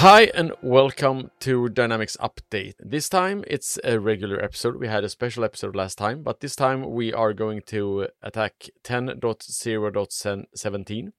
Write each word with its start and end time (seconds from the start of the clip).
Hi, 0.00 0.32
and 0.34 0.52
welcome 0.62 1.30
to 1.40 1.68
Dynamics 1.68 2.16
Update. 2.22 2.72
This 2.80 3.10
time 3.10 3.44
it's 3.46 3.78
a 3.84 4.00
regular 4.00 4.42
episode. 4.42 4.76
We 4.76 4.88
had 4.88 5.04
a 5.04 5.10
special 5.10 5.44
episode 5.44 5.76
last 5.76 5.98
time, 5.98 6.22
but 6.22 6.40
this 6.40 6.56
time 6.56 6.92
we 6.92 7.12
are 7.12 7.34
going 7.34 7.60
to 7.66 8.08
attack 8.22 8.70
10.0.17. 8.82 11.12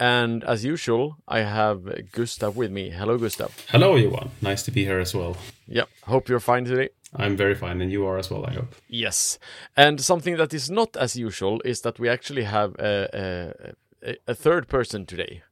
And 0.00 0.42
as 0.42 0.64
usual, 0.64 1.18
I 1.28 1.42
have 1.42 2.10
Gustav 2.10 2.56
with 2.56 2.72
me. 2.72 2.90
Hello, 2.90 3.18
Gustav. 3.18 3.54
Hello, 3.68 3.94
Johan. 3.94 4.32
Nice 4.42 4.64
to 4.64 4.72
be 4.72 4.84
here 4.84 4.98
as 4.98 5.14
well. 5.14 5.36
Yep. 5.68 5.88
Hope 6.02 6.28
you're 6.28 6.40
fine 6.40 6.64
today. 6.64 6.88
I'm 7.14 7.36
very 7.36 7.54
fine, 7.54 7.80
and 7.80 7.92
you 7.92 8.04
are 8.04 8.18
as 8.18 8.32
well, 8.32 8.44
I 8.46 8.54
hope. 8.54 8.74
Yes. 8.88 9.38
And 9.76 10.00
something 10.00 10.36
that 10.38 10.52
is 10.52 10.68
not 10.68 10.96
as 10.96 11.14
usual 11.14 11.60
is 11.64 11.82
that 11.82 12.00
we 12.00 12.08
actually 12.08 12.42
have 12.42 12.74
a, 12.80 13.76
a, 14.02 14.16
a 14.26 14.34
third 14.34 14.66
person 14.66 15.06
today. 15.06 15.44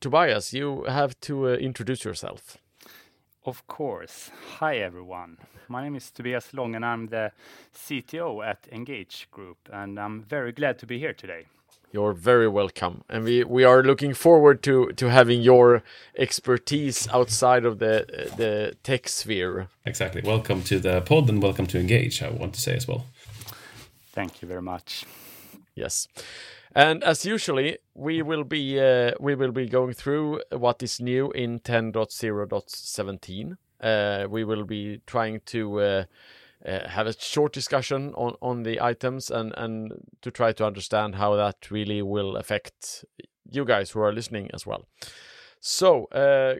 Tobias, 0.00 0.52
you 0.52 0.84
have 0.84 1.18
to 1.22 1.48
uh, 1.48 1.52
introduce 1.54 2.04
yourself. 2.04 2.58
Of 3.44 3.66
course. 3.66 4.30
Hi, 4.58 4.76
everyone. 4.76 5.38
My 5.68 5.82
name 5.82 5.96
is 5.96 6.10
Tobias 6.10 6.54
Long, 6.54 6.74
and 6.76 6.84
I'm 6.84 7.08
the 7.08 7.32
CTO 7.74 8.46
at 8.46 8.68
Engage 8.70 9.28
Group, 9.30 9.56
and 9.72 9.98
I'm 9.98 10.22
very 10.22 10.52
glad 10.52 10.78
to 10.80 10.86
be 10.86 10.98
here 10.98 11.12
today. 11.12 11.46
You're 11.90 12.12
very 12.12 12.48
welcome, 12.48 13.02
and 13.08 13.24
we, 13.24 13.44
we 13.44 13.64
are 13.64 13.82
looking 13.82 14.14
forward 14.14 14.62
to, 14.64 14.92
to 14.92 15.10
having 15.10 15.40
your 15.40 15.82
expertise 16.16 17.08
outside 17.08 17.64
of 17.64 17.78
the 17.78 18.04
the 18.36 18.76
tech 18.82 19.08
sphere. 19.08 19.68
Exactly. 19.86 20.20
Welcome 20.22 20.62
to 20.64 20.78
the 20.78 21.00
pod, 21.00 21.28
and 21.30 21.42
welcome 21.42 21.66
to 21.68 21.78
Engage. 21.78 22.22
I 22.22 22.30
want 22.30 22.52
to 22.54 22.60
say 22.60 22.76
as 22.76 22.86
well. 22.86 23.06
Thank 24.12 24.42
you 24.42 24.48
very 24.48 24.62
much. 24.62 25.06
Yes. 25.74 26.08
And 26.74 27.02
as 27.02 27.24
usually, 27.24 27.78
we 27.94 28.22
will 28.22 28.44
be 28.44 28.78
uh, 28.80 29.12
we 29.20 29.34
will 29.34 29.52
be 29.52 29.68
going 29.68 29.94
through 29.94 30.42
what 30.52 30.82
is 30.82 31.00
new 31.00 31.30
in 31.32 31.60
10.0.17. 31.60 33.56
Uh, 33.80 34.26
we 34.28 34.44
will 34.44 34.64
be 34.64 35.00
trying 35.06 35.40
to 35.46 35.80
uh, 35.80 36.04
uh, 36.66 36.88
have 36.88 37.06
a 37.06 37.18
short 37.18 37.52
discussion 37.52 38.12
on, 38.14 38.34
on 38.42 38.64
the 38.64 38.80
items 38.80 39.30
and, 39.30 39.54
and 39.56 39.92
to 40.20 40.30
try 40.30 40.52
to 40.52 40.66
understand 40.66 41.14
how 41.14 41.36
that 41.36 41.70
really 41.70 42.02
will 42.02 42.36
affect 42.36 43.04
you 43.50 43.64
guys 43.64 43.90
who 43.90 44.00
are 44.00 44.12
listening 44.12 44.50
as 44.52 44.66
well. 44.66 44.86
So, 45.60 46.06
uh, 46.06 46.56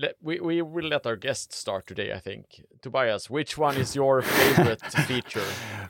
let, 0.00 0.16
we, 0.22 0.40
we 0.40 0.62
will 0.62 0.86
let 0.88 1.06
our 1.06 1.16
guests 1.16 1.56
start 1.56 1.86
today, 1.86 2.12
I 2.12 2.20
think. 2.20 2.64
Tobias, 2.80 3.28
which 3.28 3.58
one 3.58 3.76
is 3.76 3.94
your 3.94 4.22
favorite 4.22 4.80
feature? 5.06 5.44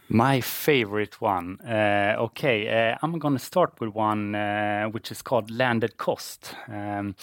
My 0.08 0.40
favorite 0.40 1.20
one. 1.20 1.60
Uh, 1.60 2.16
okay, 2.18 2.90
uh, 2.90 2.98
I'm 3.02 3.18
going 3.18 3.34
to 3.34 3.44
start 3.44 3.80
with 3.80 3.94
one 3.94 4.34
uh, 4.34 4.86
which 4.86 5.12
is 5.12 5.22
called 5.22 5.50
landed 5.50 5.96
cost. 5.96 6.54
Um, 6.68 7.14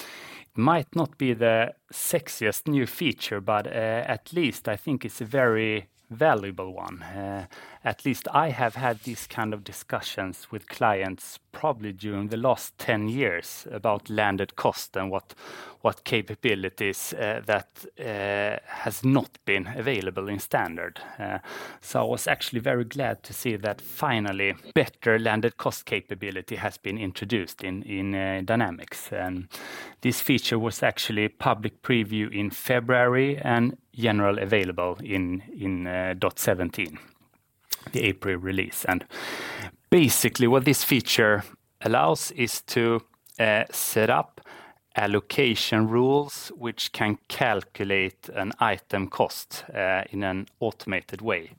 it 0.42 0.58
might 0.58 0.96
not 0.96 1.18
be 1.18 1.34
the 1.34 1.74
sexiest 1.92 2.68
new 2.68 2.88
feature, 2.88 3.42
but 3.42 3.68
uh, 3.68 3.70
at 4.08 4.32
least 4.34 4.68
I 4.68 4.78
think 4.78 5.04
it's 5.04 5.22
a 5.22 5.26
very 5.26 5.88
valuable 6.10 6.74
one. 6.74 7.04
At 7.88 8.04
least 8.04 8.28
I 8.34 8.50
have 8.50 8.76
had 8.76 9.04
these 9.04 9.28
kind 9.28 9.54
of 9.54 9.64
discussions 9.64 10.52
with 10.52 10.68
clients 10.68 11.40
probably 11.54 11.94
during 11.94 12.28
the 12.28 12.36
last 12.36 12.78
10 12.80 13.08
years 13.08 13.66
about 13.72 14.10
landed 14.10 14.58
cost 14.58 14.98
and 14.98 15.10
what 15.10 16.04
capabilities 16.04 17.14
uh, 17.14 17.42
that 17.46 17.86
uh, 17.98 18.60
has 18.68 19.06
not 19.06 19.40
been 19.46 19.68
available 19.68 20.28
in 20.28 20.40
standard. 20.40 21.00
Uh, 21.18 21.38
so 21.80 22.02
I 22.02 22.04
was 22.04 22.28
actually 22.28 22.60
very 22.60 22.84
glad 22.84 23.24
to 23.24 23.32
see 23.32 23.56
that 23.56 23.80
finally 23.80 24.56
better 24.76 25.18
landed 25.18 25.56
cost 25.56 25.86
capability 25.86 26.58
has 26.58 26.78
been 26.78 26.98
introduced 26.98 27.64
in 27.64 28.11
Dynamics. 28.45 29.14
And 29.14 29.48
this 30.02 30.20
feature 30.20 30.60
was 30.60 30.84
actually 30.84 31.30
public 31.30 31.82
preview 31.84 32.30
in 32.34 32.50
February 32.50 33.38
and 33.38 33.78
general 33.94 34.40
available 34.40 34.98
in 35.02 35.42
in 35.58 35.88
uh, 35.88 36.16
.17 36.20 36.98
the 37.92 38.03
April 38.03 38.37
release. 38.37 38.86
And 38.86 39.05
basically, 39.89 40.48
what 40.48 40.65
this 40.65 40.83
feature 40.83 41.43
allows 41.81 42.31
is 42.31 42.61
to 42.61 43.02
uh, 43.39 43.64
set 43.71 44.09
up 44.09 44.42
allocation 44.95 45.87
rules 45.87 46.52
which 46.58 46.92
can 46.92 47.17
calculate 47.27 48.30
an 48.33 48.52
item 48.59 49.08
cost 49.08 49.64
uh, 49.73 50.03
in 50.09 50.23
an 50.23 50.48
automated 50.59 51.21
way, 51.21 51.52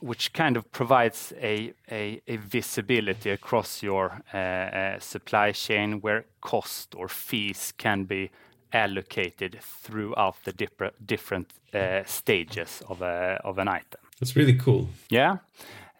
which 0.00 0.32
kind 0.32 0.56
of 0.56 0.70
provides 0.72 1.32
a, 1.36 1.74
a, 1.90 2.20
a 2.26 2.36
visibility 2.36 3.30
across 3.30 3.82
your 3.82 4.22
uh, 4.32 4.36
uh 4.36 4.98
supply 4.98 5.52
chain 5.52 6.00
where 6.00 6.24
cost 6.40 6.94
or 6.94 7.08
fees 7.08 7.74
can 7.76 8.04
be 8.04 8.30
allocated 8.72 9.58
throughout 9.60 10.36
the 10.44 10.52
different, 10.52 11.52
uh, 11.72 12.02
stages 12.04 12.82
of, 12.88 13.02
a, 13.02 13.40
of 13.44 13.58
an 13.58 13.68
item. 13.68 14.03
That's 14.24 14.36
really 14.36 14.54
cool. 14.54 14.88
Yeah. 15.10 15.36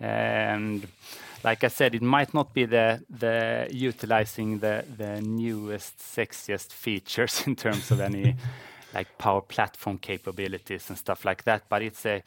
And 0.01 0.87
like 1.45 1.63
I 1.63 1.69
said, 1.69 1.95
it 1.95 2.01
might 2.01 2.33
not 2.33 2.55
be 2.55 2.65
the 2.65 3.05
the 3.11 3.69
utilizing 3.71 4.61
the 4.61 4.83
the 4.97 5.21
newest, 5.21 5.99
sexiest 5.99 6.73
features 6.73 7.43
in 7.47 7.55
terms 7.55 7.91
of 7.91 8.01
any 8.01 8.37
like 8.95 9.19
power 9.19 9.43
platform 9.43 9.99
capabilities 9.99 10.89
and 10.89 10.97
stuff 10.97 11.27
like 11.27 11.45
that. 11.45 11.65
But 11.69 11.83
it's 11.83 12.07
a, 12.07 12.23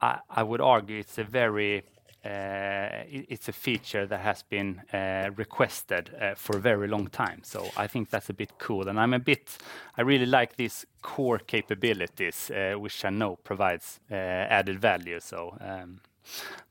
I, 0.00 0.20
I 0.30 0.44
would 0.44 0.60
argue, 0.60 1.00
it's 1.00 1.18
a 1.18 1.24
very 1.24 1.82
it's 2.24 3.48
a 3.48 3.52
feature 3.52 4.06
that 4.06 4.20
has 4.20 4.42
been 4.42 4.82
uh, 4.92 5.30
requested 5.36 6.10
uh, 6.20 6.34
for 6.34 6.56
a 6.56 6.60
very 6.60 6.88
long 6.88 7.08
time. 7.08 7.40
So 7.42 7.70
I 7.76 7.86
think 7.86 8.10
that's 8.10 8.30
a 8.30 8.34
bit 8.34 8.58
cool. 8.58 8.88
And 8.88 8.98
I'm 8.98 9.14
a 9.14 9.18
bit, 9.18 9.58
I 9.96 10.02
really 10.02 10.26
like 10.26 10.56
these 10.56 10.86
core 11.02 11.38
capabilities, 11.38 12.50
which 12.76 13.04
I 13.04 13.10
know 13.10 13.36
provides 13.36 14.00
added 14.10 14.80
value. 14.80 15.20
So 15.20 15.56
um, 15.60 16.00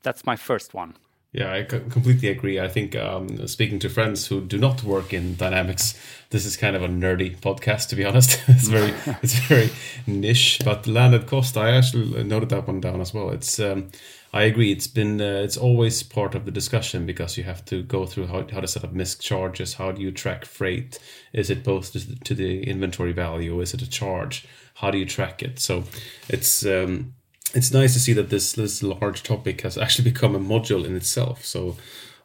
that's 0.02 0.26
my 0.26 0.36
first 0.36 0.74
one. 0.74 0.94
Yeah, 1.34 1.52
I 1.52 1.64
completely 1.64 2.28
agree. 2.28 2.60
I 2.60 2.68
think 2.68 2.94
um, 2.94 3.48
speaking 3.48 3.80
to 3.80 3.88
friends 3.88 4.28
who 4.28 4.40
do 4.40 4.56
not 4.56 4.84
work 4.84 5.12
in 5.12 5.34
dynamics, 5.34 6.00
this 6.30 6.46
is 6.46 6.56
kind 6.56 6.76
of 6.76 6.82
a 6.84 6.86
nerdy 6.86 7.36
podcast. 7.36 7.88
To 7.88 7.96
be 7.96 8.04
honest, 8.04 8.40
it's 8.48 8.68
very 8.68 8.94
it's 9.20 9.34
very 9.40 9.70
niche. 10.06 10.60
But 10.64 10.86
landed 10.86 11.26
cost, 11.26 11.56
I 11.56 11.72
actually 11.72 12.22
noted 12.22 12.50
that 12.50 12.68
one 12.68 12.80
down 12.80 13.00
as 13.00 13.12
well. 13.12 13.30
It's 13.30 13.58
um, 13.58 13.90
I 14.34 14.42
agree. 14.42 14.72
It's 14.72 14.88
been 14.88 15.20
uh, 15.20 15.42
it's 15.44 15.56
always 15.56 16.02
part 16.02 16.34
of 16.34 16.44
the 16.44 16.50
discussion 16.50 17.06
because 17.06 17.38
you 17.38 17.44
have 17.44 17.64
to 17.66 17.84
go 17.84 18.04
through 18.04 18.26
how, 18.26 18.44
how 18.50 18.60
to 18.60 18.66
set 18.66 18.82
up 18.82 18.92
MISC 18.92 19.20
charges. 19.20 19.74
How 19.74 19.92
do 19.92 20.02
you 20.02 20.10
track 20.10 20.44
freight? 20.44 20.98
Is 21.32 21.50
it 21.50 21.62
posted 21.62 22.24
to 22.24 22.34
the 22.34 22.64
inventory 22.64 23.12
value? 23.12 23.60
Is 23.60 23.74
it 23.74 23.82
a 23.82 23.88
charge? 23.88 24.44
How 24.74 24.90
do 24.90 24.98
you 24.98 25.06
track 25.06 25.40
it? 25.40 25.60
So 25.60 25.84
it's 26.28 26.66
um, 26.66 27.14
it's 27.54 27.72
nice 27.72 27.92
to 27.92 28.00
see 28.00 28.12
that 28.14 28.30
this 28.30 28.54
this 28.54 28.82
large 28.82 29.22
topic 29.22 29.60
has 29.60 29.78
actually 29.78 30.10
become 30.12 30.34
a 30.34 30.40
module 30.40 30.84
in 30.84 30.96
itself. 30.96 31.44
So 31.44 31.76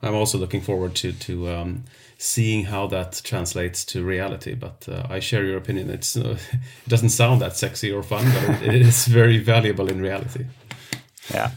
I'm 0.01 0.15
also 0.15 0.39
looking 0.39 0.61
forward 0.61 0.95
to 0.95 1.11
to 1.11 1.49
um, 1.49 1.83
seeing 2.17 2.65
how 2.65 2.87
that 2.87 3.21
translates 3.23 3.85
to 3.85 4.03
reality. 4.03 4.55
But 4.55 4.89
uh, 4.89 5.05
I 5.07 5.19
share 5.19 5.45
your 5.45 5.57
opinion. 5.57 5.91
It's 5.91 6.17
uh, 6.17 6.39
it 6.53 6.89
doesn't 6.89 7.09
sound 7.09 7.39
that 7.41 7.55
sexy 7.55 7.91
or 7.91 8.01
fun, 8.01 8.25
but 8.33 8.63
it 8.63 8.81
is 8.81 9.05
very 9.05 9.37
valuable 9.37 9.87
in 9.91 10.01
reality. 10.01 10.47
Yeah. 11.31 11.51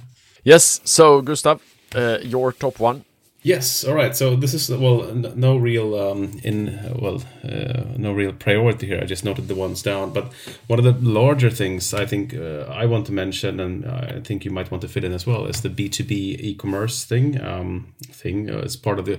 Yes. 0.45 0.81
So 0.85 1.23
Gustav, 1.23 1.61
uh, 1.95 2.19
your 2.23 2.53
top 2.53 2.81
one. 2.81 3.05
Yes. 3.45 3.85
All 3.85 3.95
right. 3.95 4.15
So 4.15 4.37
this 4.37 4.55
is 4.55 4.71
well, 4.71 5.13
no 5.15 5.57
real 5.57 5.99
um, 5.99 6.41
in 6.45 6.79
well, 7.01 7.23
uh, 7.43 7.85
no 7.97 8.13
real 8.13 8.33
priority 8.33 8.87
here. 8.87 9.01
I 9.03 9.05
just 9.05 9.25
noted 9.25 9.49
the 9.49 9.57
ones 9.57 9.83
down. 9.83 10.13
But 10.13 10.33
one 10.69 10.79
of 10.79 10.85
the 10.85 10.93
larger 10.93 11.51
things 11.51 11.93
I 11.93 12.07
think 12.07 12.35
uh, 12.35 12.67
I 12.71 12.87
want 12.87 13.07
to 13.07 13.13
mention, 13.13 13.59
and 13.59 13.85
I 13.85 14.21
think 14.21 14.45
you 14.45 14.53
might 14.53 14.71
want 14.71 14.83
to 14.83 14.89
fit 14.89 15.03
in 15.03 15.13
as 15.13 15.27
well, 15.27 15.47
is 15.47 15.61
the 15.63 15.71
B 15.71 15.89
two 15.89 16.05
B 16.05 16.37
e 16.39 16.55
commerce 16.55 17.05
thing. 17.05 17.41
Um, 17.43 17.95
thing 18.01 18.49
uh, 18.49 18.69
part 18.81 19.01
of 19.01 19.07
the 19.07 19.19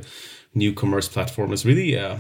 new 0.54 0.74
commerce 0.74 1.10
platform. 1.10 1.52
Is 1.52 1.66
really. 1.66 1.98
Uh, 1.98 2.20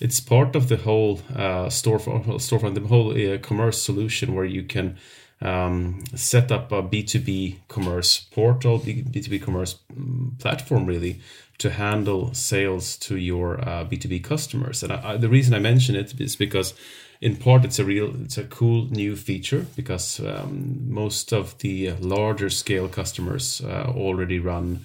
it's 0.00 0.20
part 0.20 0.54
of 0.54 0.68
the 0.68 0.76
whole 0.76 1.20
uh, 1.34 1.66
storefront, 1.66 2.24
storefront, 2.26 2.74
the 2.74 2.86
whole 2.86 3.10
uh, 3.10 3.38
commerce 3.38 3.82
solution 3.82 4.34
where 4.34 4.44
you 4.44 4.62
can 4.62 4.96
um, 5.40 6.02
set 6.14 6.50
up 6.50 6.72
a 6.72 6.82
B2B 6.82 7.56
commerce 7.68 8.20
portal, 8.20 8.80
B2B 8.80 9.42
commerce 9.42 9.76
mm, 9.92 10.38
platform, 10.38 10.86
really, 10.86 11.20
to 11.58 11.70
handle 11.70 12.34
sales 12.34 12.96
to 12.96 13.16
your 13.16 13.60
uh, 13.60 13.84
B2B 13.84 14.22
customers. 14.22 14.82
And 14.82 14.92
I, 14.92 15.12
I, 15.12 15.16
the 15.16 15.28
reason 15.28 15.54
I 15.54 15.58
mention 15.58 15.94
it 15.94 16.20
is 16.20 16.36
because, 16.36 16.74
in 17.20 17.36
part, 17.36 17.64
it's 17.64 17.78
a 17.78 17.84
real, 17.84 18.14
it's 18.22 18.38
a 18.38 18.44
cool 18.44 18.86
new 18.86 19.16
feature 19.16 19.66
because 19.76 20.20
um, 20.20 20.92
most 20.92 21.32
of 21.32 21.58
the 21.58 21.92
larger 22.00 22.50
scale 22.50 22.88
customers 22.88 23.60
uh, 23.60 23.92
already 23.94 24.38
run 24.38 24.84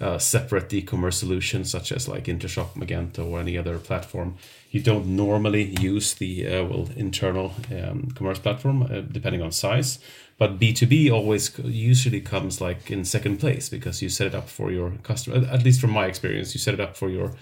uh, 0.00 0.18
separate 0.18 0.72
e-commerce 0.72 1.18
solutions 1.18 1.70
such 1.70 1.92
as 1.92 2.08
like 2.08 2.24
Intershop, 2.24 2.74
Magento, 2.74 3.30
or 3.30 3.40
any 3.40 3.58
other 3.58 3.78
platform. 3.78 4.36
You 4.70 4.80
don't 4.80 5.06
normally 5.06 5.76
use 5.80 6.14
the 6.14 6.46
uh, 6.46 6.64
well 6.64 6.88
internal 6.96 7.54
um, 7.70 8.10
commerce 8.14 8.38
platform 8.38 8.82
uh, 8.82 9.02
depending 9.02 9.42
on 9.42 9.52
size, 9.52 9.98
but 10.38 10.58
B2B 10.58 11.12
always 11.12 11.56
usually 11.58 12.20
comes 12.20 12.60
like 12.60 12.90
in 12.90 13.04
second 13.04 13.38
place 13.38 13.68
because 13.68 14.00
you 14.00 14.08
set 14.08 14.26
it 14.28 14.34
up 14.34 14.48
for 14.48 14.70
your 14.70 14.92
customer. 15.02 15.46
At 15.46 15.62
least 15.62 15.80
from 15.80 15.90
my 15.90 16.06
experience, 16.06 16.54
you 16.54 16.60
set 16.60 16.74
it 16.74 16.80
up 16.80 16.96
for 16.96 17.10
your 17.10 17.32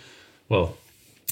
well 0.48 0.76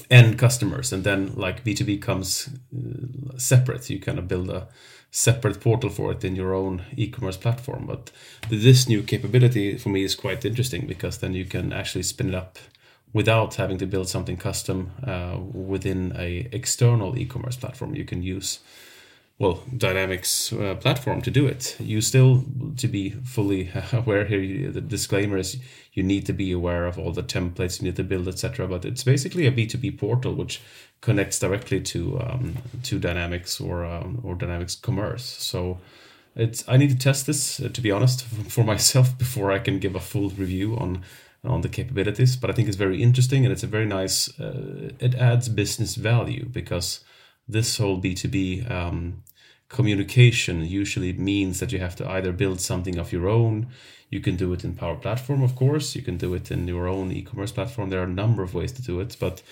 end 0.09 0.39
customers, 0.39 0.93
and 0.93 1.03
then 1.03 1.35
like 1.35 1.65
B2B 1.65 2.01
comes 2.01 2.49
uh, 2.73 3.37
separate. 3.37 3.89
You 3.89 3.99
kind 3.99 4.19
of 4.19 4.27
build 4.27 4.49
a 4.49 4.67
separate 5.11 5.59
portal 5.59 5.89
for 5.89 6.11
it 6.11 6.23
in 6.23 6.35
your 6.35 6.53
own 6.53 6.83
e-commerce 6.95 7.37
platform. 7.37 7.85
But 7.85 8.11
this 8.49 8.87
new 8.87 9.01
capability 9.03 9.77
for 9.77 9.89
me 9.89 10.03
is 10.03 10.15
quite 10.15 10.45
interesting 10.45 10.85
because 10.87 11.17
then 11.17 11.33
you 11.33 11.45
can 11.45 11.73
actually 11.73 12.03
spin 12.03 12.29
it 12.29 12.35
up 12.35 12.59
without 13.11 13.55
having 13.55 13.77
to 13.79 13.87
build 13.87 14.07
something 14.07 14.37
custom 14.37 14.91
uh, 15.03 15.37
within 15.39 16.13
a 16.15 16.47
external 16.51 17.17
e-commerce 17.17 17.55
platform. 17.55 17.95
You 17.95 18.05
can 18.05 18.21
use 18.21 18.59
well 19.39 19.63
dynamics 19.75 20.51
uh, 20.51 20.75
platform 20.75 21.21
to 21.21 21.31
do 21.31 21.47
it 21.47 21.77
you 21.79 22.01
still 22.01 22.43
to 22.75 22.87
be 22.87 23.09
fully 23.09 23.71
aware 23.93 24.25
here 24.25 24.69
the 24.69 24.81
disclaimer 24.81 25.37
is 25.37 25.57
you 25.93 26.03
need 26.03 26.25
to 26.25 26.33
be 26.33 26.51
aware 26.51 26.85
of 26.85 26.99
all 26.99 27.13
the 27.13 27.23
templates 27.23 27.79
you 27.79 27.85
need 27.85 27.95
to 27.95 28.03
build 28.03 28.27
etc 28.27 28.67
but 28.67 28.83
it's 28.83 29.03
basically 29.03 29.47
a 29.47 29.51
b2b 29.51 29.97
portal 29.97 30.33
which 30.35 30.61
connects 31.01 31.39
directly 31.39 31.81
to 31.81 32.19
um, 32.19 32.57
to 32.83 32.99
dynamics 32.99 33.59
or 33.59 33.85
um, 33.85 34.19
or 34.23 34.35
dynamics 34.35 34.75
commerce. 34.75 35.23
So 35.23 35.79
it's 36.35 36.63
i 36.67 36.77
need 36.77 36.89
to 36.89 36.97
test 36.97 37.25
this 37.25 37.59
uh, 37.59 37.69
to 37.69 37.81
be 37.81 37.91
honest 37.91 38.23
for 38.49 38.63
myself 38.63 39.17
before 39.17 39.51
i 39.51 39.59
can 39.59 39.79
give 39.79 39.95
a 39.95 39.99
full 39.99 40.29
review 40.29 40.75
on 40.77 41.03
on 41.43 41.61
the 41.61 41.69
capabilities 41.69 42.35
but 42.35 42.49
i 42.49 42.53
think 42.53 42.67
it's 42.67 42.77
very 42.77 43.01
interesting 43.01 43.45
and 43.45 43.51
it's 43.51 43.63
a 43.63 43.67
very 43.67 43.85
nice 43.85 44.39
uh, 44.39 44.89
it 44.99 45.15
adds 45.15 45.49
business 45.49 45.95
value 45.95 46.45
because 46.45 47.01
this 47.47 47.77
whole 47.77 48.01
b2b 48.01 48.69
um, 48.69 49.23
communication 49.69 50.65
usually 50.65 51.13
means 51.13 51.59
that 51.59 51.71
you 51.71 51.79
have 51.79 51.95
to 51.95 52.09
either 52.09 52.31
build 52.31 52.59
something 52.59 52.97
of 52.97 53.11
your 53.11 53.29
own. 53.29 53.67
You 54.09 54.19
can 54.19 54.35
do 54.35 54.51
it 54.53 54.63
in 54.63 54.73
Power 54.73 54.95
Platform, 54.95 55.43
of 55.43 55.55
course. 55.55 55.95
You 55.95 56.01
can 56.01 56.17
do 56.17 56.33
it 56.33 56.49
in 56.49 56.67
your 56.67 56.87
own 56.87 57.11
e-commerce 57.11 57.51
platform. 57.51 57.91
There 57.91 58.01
are 58.01 58.05
a 58.05 58.21
number 58.23 58.41
of 58.41 58.55
ways 58.55 58.71
to 58.73 58.81
do 58.81 58.99
it, 58.99 59.15
but 59.19 59.43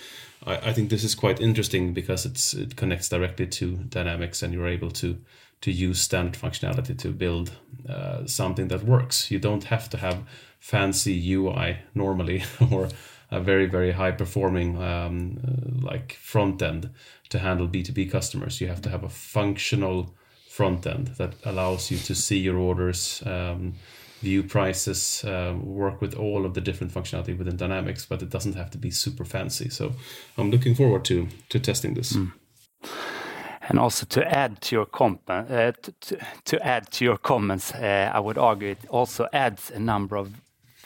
I, 0.44 0.56
I 0.56 0.72
think 0.72 0.90
this 0.90 1.04
is 1.04 1.14
quite 1.14 1.40
interesting 1.40 1.94
because 1.94 2.26
it's 2.26 2.52
it 2.52 2.74
connects 2.74 3.08
directly 3.08 3.46
to 3.46 3.76
Dynamics, 3.76 4.42
and 4.42 4.52
you're 4.52 4.66
able 4.66 4.90
to 4.92 5.18
to 5.60 5.72
use 5.72 6.00
standard 6.00 6.40
functionality 6.40 6.96
to 6.98 7.08
build 7.10 7.52
uh, 7.88 8.26
something 8.26 8.68
that 8.68 8.84
works. 8.84 9.30
You 9.30 9.38
don't 9.38 9.64
have 9.64 9.88
to 9.90 9.96
have 9.96 10.22
fancy 10.60 11.32
UI 11.32 11.78
normally 11.94 12.44
or 12.70 12.88
a 13.30 13.40
very 13.40 13.66
very 13.66 13.92
high 13.92 14.12
performing 14.12 14.80
um, 14.82 15.38
uh, 15.46 15.86
like 15.86 16.14
front 16.14 16.62
end 16.62 16.90
to 17.28 17.38
handle 17.38 17.68
B2B 17.68 18.10
customers. 18.10 18.60
You 18.60 18.68
have 18.68 18.82
to 18.82 18.90
have 18.90 19.04
a 19.04 19.08
functional 19.08 20.14
front 20.48 20.86
end 20.86 21.08
that 21.18 21.34
allows 21.44 21.90
you 21.90 21.98
to 21.98 22.14
see 22.14 22.38
your 22.38 22.56
orders, 22.56 23.22
um, 23.26 23.74
view 24.20 24.42
prices, 24.42 25.24
uh, 25.24 25.54
work 25.62 26.00
with 26.00 26.14
all 26.14 26.44
of 26.44 26.54
the 26.54 26.60
different 26.60 26.92
functionality 26.92 27.38
within 27.38 27.56
Dynamics, 27.56 28.06
but 28.06 28.22
it 28.22 28.30
doesn't 28.30 28.56
have 28.56 28.70
to 28.70 28.78
be 28.78 28.90
super 28.90 29.24
fancy. 29.24 29.68
So 29.68 29.92
I'm 30.36 30.50
looking 30.50 30.74
forward 30.74 31.04
to 31.04 31.28
to 31.50 31.60
testing 31.60 31.94
this. 31.94 32.12
Mm. 32.14 32.32
And 33.68 33.78
also 33.78 34.06
to 34.06 34.20
add 34.24 34.60
to 34.62 34.76
your 34.76 34.86
comp- 34.86 35.28
uh, 35.28 35.72
to, 35.82 36.18
to, 36.44 36.66
add 36.66 36.90
to 36.92 37.04
your 37.04 37.18
comments, 37.18 37.74
uh, 37.74 38.10
I 38.14 38.18
would 38.18 38.38
argue 38.38 38.70
it 38.70 38.78
also 38.88 39.28
adds 39.32 39.70
a 39.70 39.78
number 39.78 40.16
of 40.16 40.28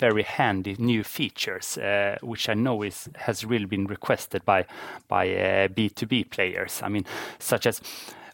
very 0.03 0.25
handy 0.25 0.75
new 0.79 1.05
features, 1.05 1.79
uh, 1.79 2.17
which 2.23 2.49
I 2.49 2.55
know 2.55 2.85
is 2.85 3.09
has 3.15 3.45
really 3.45 3.67
been 3.67 3.87
requested 3.87 4.45
by 4.45 4.65
by 5.09 5.25
uh, 5.31 5.69
B2B 5.69 6.31
players. 6.31 6.83
I 6.83 6.89
mean, 6.89 7.05
such 7.39 7.67
as 7.67 7.81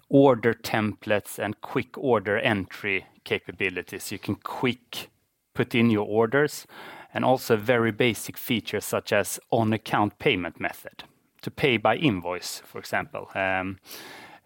order 0.09 0.55
templates 0.55 1.39
and 1.39 1.61
quick 1.61 1.99
order 1.99 2.39
entry 2.39 3.05
capabilities. 3.25 4.13
You 4.13 4.19
can 4.19 4.37
quick 4.61 5.11
put 5.55 5.75
in 5.75 5.91
your 5.91 6.07
orders, 6.07 6.67
and 7.15 7.25
also 7.25 7.57
very 7.57 7.93
basic 7.93 8.39
features 8.39 8.85
such 8.85 9.13
as 9.13 9.41
on 9.51 9.73
account 9.73 10.19
payment 10.19 10.61
method 10.61 11.05
to 11.43 11.51
pay 11.51 11.79
by 11.79 11.97
invoice, 11.97 12.63
for 12.65 12.79
example. 12.79 13.29
Um, 13.35 13.79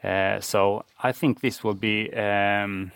uh, 0.05 0.41
so 0.41 0.85
I 1.09 1.13
think 1.13 1.41
this 1.41 1.63
will 1.65 1.79
be 1.79 2.13
um, 2.15 2.93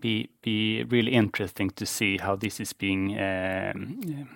be 0.00 0.28
be 0.42 0.84
really 0.84 1.12
interesting 1.12 1.70
to 1.70 1.86
see 1.86 2.18
how 2.18 2.36
this 2.36 2.60
is 2.60 2.72
being 2.72 3.18
um, 3.18 4.28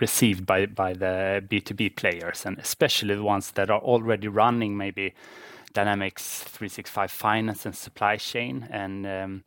received 0.00 0.46
by 0.46 0.66
by 0.66 0.92
the 0.92 1.42
B2B 1.48 1.96
players, 1.96 2.46
and 2.46 2.58
especially 2.58 3.14
the 3.14 3.22
ones 3.22 3.52
that 3.52 3.70
are 3.70 3.80
already 3.80 4.28
running 4.28 4.76
maybe 4.76 5.14
Dynamics 5.72 6.42
365 6.44 7.10
Finance 7.10 7.66
and 7.66 7.74
Supply 7.74 8.16
Chain, 8.16 8.68
and 8.70 9.06
um, 9.06 9.44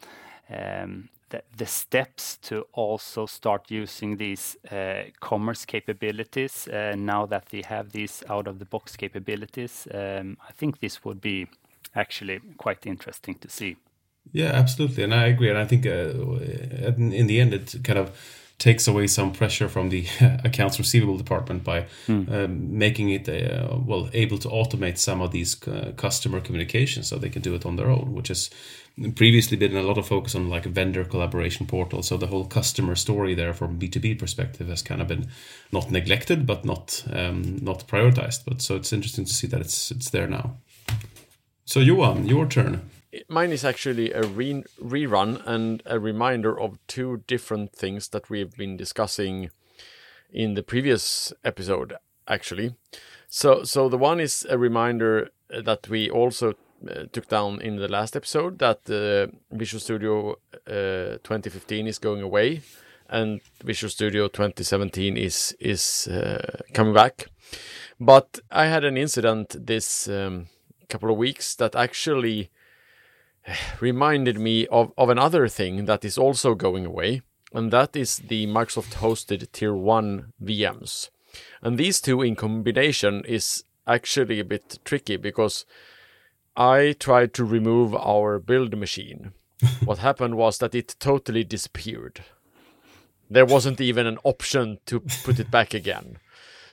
um, 0.50 1.10
the, 1.30 1.44
the, 1.57 1.66
steps 1.66 2.38
to 2.38 2.66
also 2.74 3.25
start 3.25 3.72
using 3.72 4.18
these 4.18 4.57
uh, 4.72 5.04
commerce 5.19 5.66
capabilities 5.66 6.68
uh, 6.68 6.95
now 6.98 7.25
that 7.25 7.48
they 7.48 7.63
have 7.63 7.92
these 7.92 8.24
out 8.30 8.48
of 8.48 8.60
the 8.60 8.66
box 8.66 8.95
capabilities. 8.95 9.88
Um, 9.94 10.38
I 10.48 10.51
think 10.51 10.80
this 10.80 11.04
would 11.04 11.22
be 11.22 11.48
actually 11.95 12.42
quite 12.57 12.86
interesting 12.86 13.36
to 13.36 13.50
see. 13.50 13.77
Yeah, 14.31 14.51
absolutely, 14.51 15.04
and 15.04 15.13
I 15.13 15.27
agree. 15.27 15.50
And 15.50 15.57
I 15.57 15.66
think 15.66 15.86
uh, 15.86 16.12
in 16.98 17.27
the 17.27 17.39
end, 17.39 17.54
it 17.54 17.75
kind 17.83 18.00
of 18.00 18.12
takes 18.57 18.88
away 18.88 19.06
some 19.07 19.33
pressure 19.33 19.68
from 19.68 19.89
the 19.89 20.06
accounts 20.44 20.80
receivable 20.80 21.18
department 21.18 21.63
by 21.63 21.86
mm. 22.07 22.31
um, 22.31 22.77
making 22.77 23.10
it 23.10 23.27
uh, 23.27 23.77
well 23.86 24.10
able 24.13 24.38
to 24.38 24.48
automate 24.48 24.98
some 24.98 25.22
of 25.22 25.31
these 25.31 25.68
uh, 25.68 25.92
customer 25.98 26.39
communications 26.39 27.07
so 27.07 27.18
they 27.18 27.30
can 27.30 27.42
do 27.42 27.54
it 27.54 27.66
on 27.66 27.75
their 27.75 27.89
own, 27.89 28.13
which 28.13 28.30
has 28.30 28.50
previously 29.16 29.57
been 29.57 29.75
a 29.75 29.81
lot 29.81 29.98
of 29.98 30.07
focus 30.07 30.36
on 30.36 30.50
like 30.50 30.63
vendor 30.63 31.04
collaboration 31.04 31.68
portal. 31.68 32.01
So 32.01 32.16
the 32.16 32.27
whole 32.27 32.45
customer 32.45 32.95
story 32.95 33.36
there 33.36 33.54
from 33.54 33.77
B 33.77 33.89
two 33.89 34.00
B 34.00 34.16
perspective 34.16 34.69
has 34.69 34.81
kind 34.81 35.01
of 35.01 35.07
been 35.07 35.27
not 35.74 35.92
neglected, 35.92 36.45
but 36.45 36.63
not 36.63 37.04
um, 37.12 37.57
not 37.62 37.88
prioritized. 37.88 38.45
But 38.45 38.62
so 38.62 38.77
it's 38.77 38.94
interesting 38.94 39.25
to 39.25 39.33
see 39.33 39.48
that 39.48 39.60
it's 39.60 39.92
it's 39.92 40.10
there 40.12 40.27
now. 40.27 40.56
So 41.66 41.81
Johan, 41.81 42.25
your 42.25 42.45
turn 42.45 42.89
mine 43.27 43.51
is 43.51 43.65
actually 43.65 44.12
a 44.12 44.23
re- 44.23 44.63
rerun 44.81 45.41
and 45.45 45.81
a 45.85 46.00
reminder 46.00 46.59
of 46.59 46.77
two 46.88 47.23
different 47.27 47.71
things 47.71 48.09
that 48.09 48.29
we've 48.29 48.56
been 48.56 48.77
discussing 48.77 49.50
in 50.31 50.53
the 50.53 50.63
previous 50.63 51.33
episode 51.44 51.95
actually. 52.27 52.75
So 53.27 53.63
so 53.63 53.89
the 53.89 53.97
one 53.97 54.19
is 54.19 54.45
a 54.50 54.57
reminder 54.57 55.29
that 55.50 55.88
we 55.89 56.09
also 56.09 56.53
uh, 56.89 57.06
took 57.12 57.27
down 57.27 57.62
in 57.62 57.77
the 57.77 57.88
last 57.88 58.15
episode 58.15 58.59
that 58.59 58.89
uh, 58.89 59.31
Visual 59.51 59.79
Studio 59.79 60.31
uh, 60.67 61.17
2015 61.24 61.88
is 61.88 62.00
going 62.00 62.22
away 62.22 62.62
and 63.10 63.41
Visual 63.63 63.89
Studio 63.89 64.27
2017 64.27 65.17
is 65.17 65.55
is 65.60 66.07
uh, 66.07 66.62
coming 66.74 66.93
back. 66.93 67.27
But 68.00 68.39
I 68.51 68.65
had 68.65 68.84
an 68.84 68.98
incident 68.98 69.55
this 69.65 70.07
um, 70.07 70.48
couple 70.89 71.12
of 71.12 71.17
weeks 71.17 71.55
that 71.55 71.75
actually 71.75 72.50
reminded 73.79 74.39
me 74.39 74.67
of, 74.67 74.91
of 74.97 75.09
another 75.09 75.47
thing 75.47 75.85
that 75.85 76.05
is 76.05 76.17
also 76.17 76.55
going 76.55 76.85
away, 76.85 77.21
and 77.53 77.71
that 77.71 77.95
is 77.95 78.17
the 78.17 78.47
Microsoft 78.47 78.95
hosted 78.95 79.51
Tier 79.51 79.73
1 79.73 80.33
VMs. 80.43 81.09
And 81.61 81.77
these 81.77 82.01
two 82.01 82.21
in 82.21 82.35
combination 82.35 83.23
is 83.25 83.63
actually 83.87 84.39
a 84.39 84.45
bit 84.45 84.79
tricky 84.83 85.17
because 85.17 85.65
I 86.55 86.95
tried 86.99 87.33
to 87.35 87.45
remove 87.45 87.93
our 87.95 88.39
build 88.39 88.77
machine. 88.77 89.33
what 89.83 89.99
happened 89.99 90.35
was 90.35 90.57
that 90.59 90.75
it 90.75 90.95
totally 90.99 91.43
disappeared. 91.43 92.23
There 93.29 93.45
wasn't 93.45 93.81
even 93.81 94.05
an 94.05 94.19
option 94.23 94.79
to 94.85 94.99
put 94.99 95.39
it 95.39 95.49
back 95.49 95.73
again 95.73 96.19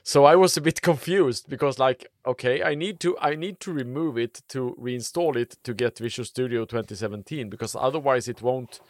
so 0.03 0.25
i 0.25 0.35
was 0.35 0.57
a 0.57 0.61
bit 0.61 0.81
confused 0.89 1.49
because 1.49 1.79
like 1.79 2.11
okay 2.25 2.61
i 2.61 2.75
need 2.75 2.99
to 2.99 3.17
i 3.19 3.35
need 3.35 3.59
to 3.59 3.71
remove 3.71 4.17
it 4.17 4.41
to 4.49 4.75
reinstall 4.79 5.35
it 5.35 5.57
to 5.63 5.73
get 5.73 5.97
visual 5.97 6.25
studio 6.25 6.65
2017 6.65 7.49
because 7.49 7.75
otherwise 7.75 8.27
it 8.27 8.41
won't 8.41 8.81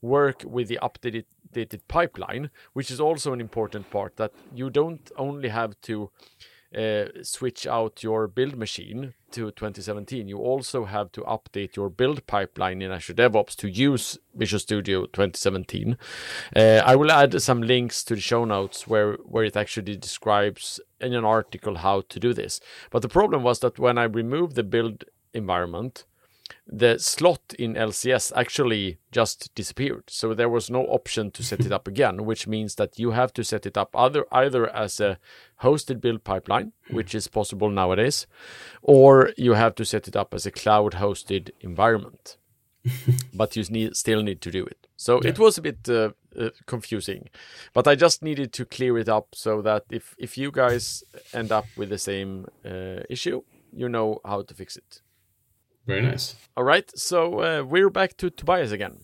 work 0.00 0.42
with 0.46 0.68
the 0.68 0.78
updated 0.80 1.80
pipeline 1.88 2.50
which 2.72 2.90
is 2.90 3.00
also 3.00 3.32
an 3.32 3.40
important 3.40 3.90
part 3.90 4.16
that 4.16 4.32
you 4.54 4.70
don't 4.70 5.10
only 5.16 5.48
have 5.48 5.78
to 5.82 6.10
uh, 6.76 7.06
switch 7.22 7.66
out 7.66 8.02
your 8.02 8.28
build 8.28 8.56
machine 8.56 9.14
to 9.32 9.50
2017, 9.50 10.28
you 10.28 10.38
also 10.38 10.84
have 10.84 11.10
to 11.12 11.22
update 11.22 11.76
your 11.76 11.88
build 11.88 12.26
pipeline 12.26 12.82
in 12.82 12.90
Azure 12.90 13.14
DevOps 13.14 13.56
to 13.56 13.68
use 13.68 14.18
Visual 14.34 14.60
Studio 14.60 15.06
2017. 15.06 15.96
Uh, 16.54 16.60
I 16.84 16.96
will 16.96 17.10
add 17.10 17.40
some 17.42 17.62
links 17.62 18.04
to 18.04 18.14
the 18.14 18.20
show 18.20 18.44
notes 18.44 18.86
where, 18.86 19.14
where 19.24 19.44
it 19.44 19.56
actually 19.56 19.96
describes 19.96 20.80
in 21.00 21.14
an 21.14 21.24
article 21.24 21.76
how 21.76 22.02
to 22.02 22.20
do 22.20 22.32
this. 22.32 22.60
But 22.90 23.02
the 23.02 23.08
problem 23.08 23.42
was 23.42 23.60
that 23.60 23.78
when 23.78 23.98
I 23.98 24.04
removed 24.04 24.56
the 24.56 24.64
build 24.64 25.04
environment, 25.32 26.04
the 26.66 26.98
slot 26.98 27.54
in 27.58 27.74
LCS 27.74 28.32
actually 28.36 28.98
just 29.10 29.54
disappeared. 29.54 30.04
So 30.08 30.34
there 30.34 30.48
was 30.48 30.70
no 30.70 30.84
option 30.86 31.30
to 31.32 31.42
set 31.42 31.60
it 31.60 31.72
up 31.72 31.88
again, 31.92 32.24
which 32.24 32.46
means 32.46 32.76
that 32.76 32.98
you 32.98 33.10
have 33.12 33.32
to 33.34 33.44
set 33.44 33.66
it 33.66 33.76
up 33.76 33.90
either 33.94 34.24
either 34.32 34.68
as 34.68 35.00
a 35.00 35.18
hosted 35.62 36.00
build 36.00 36.24
pipeline, 36.24 36.72
which 36.90 37.14
is 37.14 37.28
possible 37.28 37.70
nowadays, 37.70 38.26
or 38.82 39.32
you 39.36 39.54
have 39.54 39.74
to 39.76 39.84
set 39.84 40.08
it 40.08 40.16
up 40.16 40.34
as 40.34 40.46
a 40.46 40.50
cloud 40.50 40.94
hosted 40.94 41.50
environment. 41.60 42.36
but 43.34 43.56
you 43.56 43.64
need, 43.64 43.94
still 43.94 44.22
need 44.22 44.40
to 44.40 44.50
do 44.50 44.64
it. 44.64 44.86
So 44.96 45.20
yeah. 45.22 45.30
it 45.30 45.38
was 45.38 45.58
a 45.58 45.62
bit 45.62 45.88
uh, 45.88 46.10
uh, 46.38 46.50
confusing. 46.66 47.28
But 47.72 47.86
I 47.86 47.94
just 47.94 48.22
needed 48.22 48.52
to 48.54 48.64
clear 48.64 48.98
it 48.98 49.08
up 49.08 49.34
so 49.34 49.62
that 49.62 49.84
if 49.90 50.14
if 50.18 50.38
you 50.38 50.50
guys 50.50 51.04
end 51.32 51.52
up 51.52 51.66
with 51.76 51.88
the 51.88 51.98
same 51.98 52.46
uh, 52.64 53.02
issue, 53.08 53.42
you 53.72 53.88
know 53.88 54.20
how 54.24 54.42
to 54.42 54.54
fix 54.54 54.76
it. 54.76 55.02
Very 55.90 56.02
nice. 56.02 56.36
All 56.56 56.62
right, 56.62 56.88
so 56.96 57.40
uh, 57.40 57.64
we're 57.64 57.90
back 57.90 58.16
to 58.18 58.30
Tobias 58.30 58.70
again. 58.70 58.98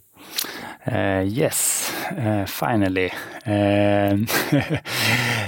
Uh, 0.86 1.24
yes, 1.26 1.92
uh, 2.12 2.46
finally. 2.46 3.10
Um, 3.44 4.26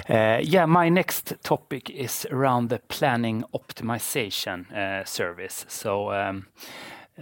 uh, 0.09 0.41
yeah, 0.43 0.67
my 0.67 0.89
next 0.89 1.35
topic 1.45 1.91
is 1.91 2.27
around 2.31 2.71
the 2.71 2.81
planning 2.89 3.45
optimization 3.55 4.73
uh, 4.73 5.05
service. 5.05 5.65
So. 5.69 6.13
Um, 6.13 6.47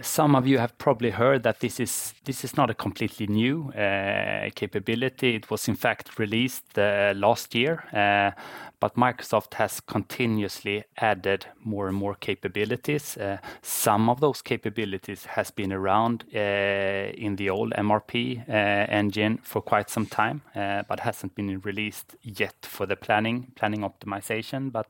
some 0.01 0.35
of 0.35 0.45
you 0.45 0.59
have 0.59 0.77
probably 0.77 1.09
heard 1.09 1.43
that 1.43 1.59
this 1.59 1.79
is 1.79 2.13
this 2.25 2.43
is 2.43 2.55
not 2.55 2.69
a 2.69 2.73
completely 2.73 3.27
new 3.27 3.71
uh, 3.71 4.49
capability. 4.53 5.35
It 5.35 5.49
was 5.49 5.67
in 5.67 5.75
fact 5.75 6.19
released 6.19 6.77
uh, 6.77 7.13
last 7.15 7.55
year, 7.55 7.83
uh, 7.93 8.31
but 8.79 8.95
Microsoft 8.95 9.55
has 9.55 9.79
continuously 9.81 10.83
added 10.97 11.47
more 11.63 11.87
and 11.87 11.97
more 11.97 12.15
capabilities. 12.15 13.17
Uh, 13.17 13.37
some 13.61 14.09
of 14.09 14.19
those 14.19 14.41
capabilities 14.41 15.25
has 15.25 15.49
been 15.51 15.73
around 15.73 16.25
uh, 16.35 16.37
in 16.37 17.35
the 17.37 17.49
old 17.49 17.71
MRP 17.71 18.47
uh, 18.47 18.51
engine 18.51 19.39
for 19.41 19.61
quite 19.61 19.89
some 19.89 20.05
time, 20.05 20.41
but 20.53 20.99
hasn't 20.99 21.33
been 21.33 21.59
released 21.61 22.15
yet 22.21 22.55
for 22.61 22.85
the 22.85 22.95
planning 22.95 23.51
planning 23.55 23.81
optimization. 23.81 24.71
But 24.71 24.87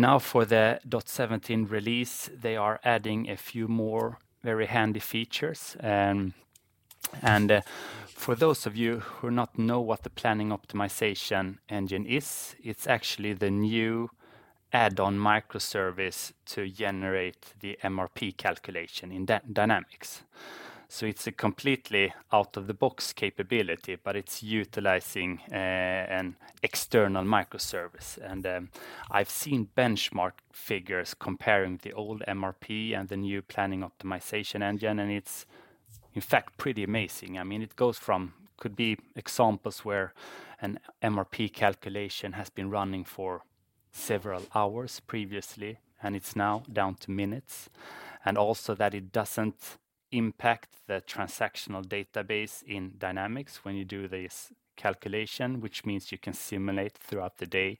now 0.00 0.18
for 0.18 0.44
the 0.44 0.80
.17 0.88 1.70
release, 1.70 2.30
they 2.34 2.56
are 2.56 2.80
adding 2.84 3.28
a 3.28 3.36
few 3.36 3.68
more 3.68 4.18
very 4.42 4.66
handy 4.66 5.00
features. 5.00 5.76
Um, 5.80 6.32
and 7.22 7.52
uh, 7.52 7.60
for 8.06 8.34
those 8.34 8.66
of 8.66 8.76
you 8.76 9.00
who 9.00 9.30
not 9.30 9.58
know 9.58 9.80
what 9.80 10.02
the 10.02 10.10
planning 10.10 10.48
optimization 10.48 11.58
engine 11.68 12.06
is, 12.06 12.56
it's 12.62 12.86
actually 12.86 13.34
the 13.34 13.50
new 13.50 14.10
add-on 14.72 15.18
microservice 15.18 16.32
to 16.46 16.68
generate 16.68 17.54
the 17.60 17.78
MRP 17.82 18.36
calculation 18.36 19.12
in 19.12 19.26
Dynamics. 19.52 20.22
So 20.92 21.06
it's 21.06 21.28
a 21.28 21.32
completely 21.32 22.12
out-of-the-box 22.32 23.12
capability, 23.12 23.94
but 23.94 24.16
it's 24.16 24.42
utilizing 24.42 25.40
uh, 25.48 25.54
an 25.54 26.34
external 26.64 27.22
microservice. 27.22 28.18
And 28.18 28.44
um, 28.44 28.70
I've 29.08 29.30
seen 29.30 29.68
benchmark 29.76 30.32
figures 30.50 31.14
comparing 31.14 31.78
the 31.80 31.92
old 31.92 32.24
MRP 32.26 32.98
and 32.98 33.08
the 33.08 33.16
new 33.16 33.40
planning 33.40 33.88
optimization 33.88 34.62
engine, 34.62 34.98
and 34.98 35.12
it's 35.12 35.46
in 36.12 36.22
fact 36.22 36.56
pretty 36.58 36.82
amazing. 36.82 37.38
I 37.38 37.44
mean, 37.44 37.62
it 37.62 37.76
goes 37.76 37.96
from 37.96 38.32
could 38.56 38.74
be 38.74 38.98
examples 39.14 39.84
where 39.84 40.12
an 40.60 40.80
MRP 41.04 41.52
calculation 41.52 42.32
has 42.32 42.50
been 42.50 42.68
running 42.68 43.04
for 43.04 43.44
several 43.92 44.42
hours 44.56 44.98
previously, 44.98 45.78
and 46.02 46.16
it's 46.16 46.34
now 46.34 46.64
down 46.72 46.96
to 46.96 47.12
minutes. 47.12 47.70
And 48.24 48.36
also 48.36 48.74
that 48.74 48.92
it 48.92 49.12
doesn't 49.12 49.78
impact 50.12 50.68
the 50.86 51.02
transactional 51.06 51.84
database 51.84 52.62
in 52.62 52.94
Dynamics 52.98 53.64
when 53.64 53.76
you 53.76 53.84
do 53.84 54.08
this 54.08 54.52
calculation, 54.76 55.60
which 55.60 55.84
means 55.84 56.10
you 56.10 56.18
can 56.18 56.32
simulate 56.32 56.96
throughout 56.96 57.38
the 57.38 57.46
day 57.46 57.78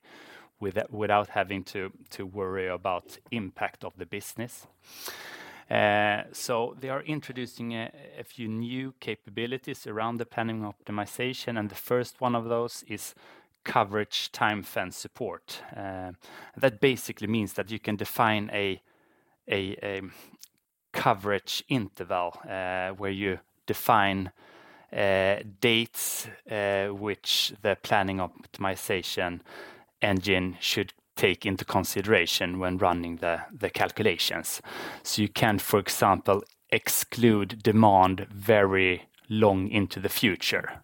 without 0.91 1.31
having 1.31 1.65
to 1.65 1.91
to 2.11 2.27
worry 2.27 2.69
about 2.69 3.19
impact 3.31 3.85
of 3.85 3.95
the 3.97 4.07
business. 4.07 4.67
Uh, 5.71 6.25
so 6.33 6.77
they 6.81 6.91
are 6.91 7.03
introducing 7.03 7.73
a 7.75 8.25
few 8.25 8.49
new 8.49 8.93
capabilities 8.99 9.87
around 9.87 10.19
the 10.19 10.27
planning 10.27 10.63
optimization, 10.63 11.59
and 11.59 11.71
the 11.71 11.77
first 11.77 12.21
one 12.21 12.35
of 12.35 12.45
those 12.45 12.85
is 12.89 13.15
coverage 13.65 14.33
time 14.33 14.63
fence 14.63 14.97
support. 14.97 15.63
Uh, 15.77 16.13
that 16.57 16.81
basically 16.81 17.29
means 17.29 17.53
that 17.53 17.71
you 17.71 17.79
can 17.79 17.97
define 17.97 18.51
a 18.53 18.83
a 19.49 20.03
coverage 20.93 21.63
interval 21.69 22.37
uh, 22.49 22.91
where 22.91 23.11
you 23.11 23.39
define 23.67 24.33
uh, 24.93 25.37
dates 25.61 26.27
uh, 26.51 26.89
which 26.89 27.53
the 27.63 27.77
planning 27.83 28.19
optimization 28.19 29.41
engine 30.03 30.57
should 30.61 30.93
take 31.17 31.45
into 31.45 31.65
consideration 31.65 32.59
when 32.59 32.79
running 32.79 33.17
the, 33.17 33.41
the 33.53 33.71
calculations. 33.71 34.63
So 35.03 35.23
you 35.23 35.29
can, 35.29 35.59
for 35.59 35.79
example, 35.79 36.43
exclude 36.71 37.63
demand 37.63 38.27
very 38.31 39.03
long 39.29 39.69
into 39.69 40.01
the 40.01 40.09
future, 40.09 40.83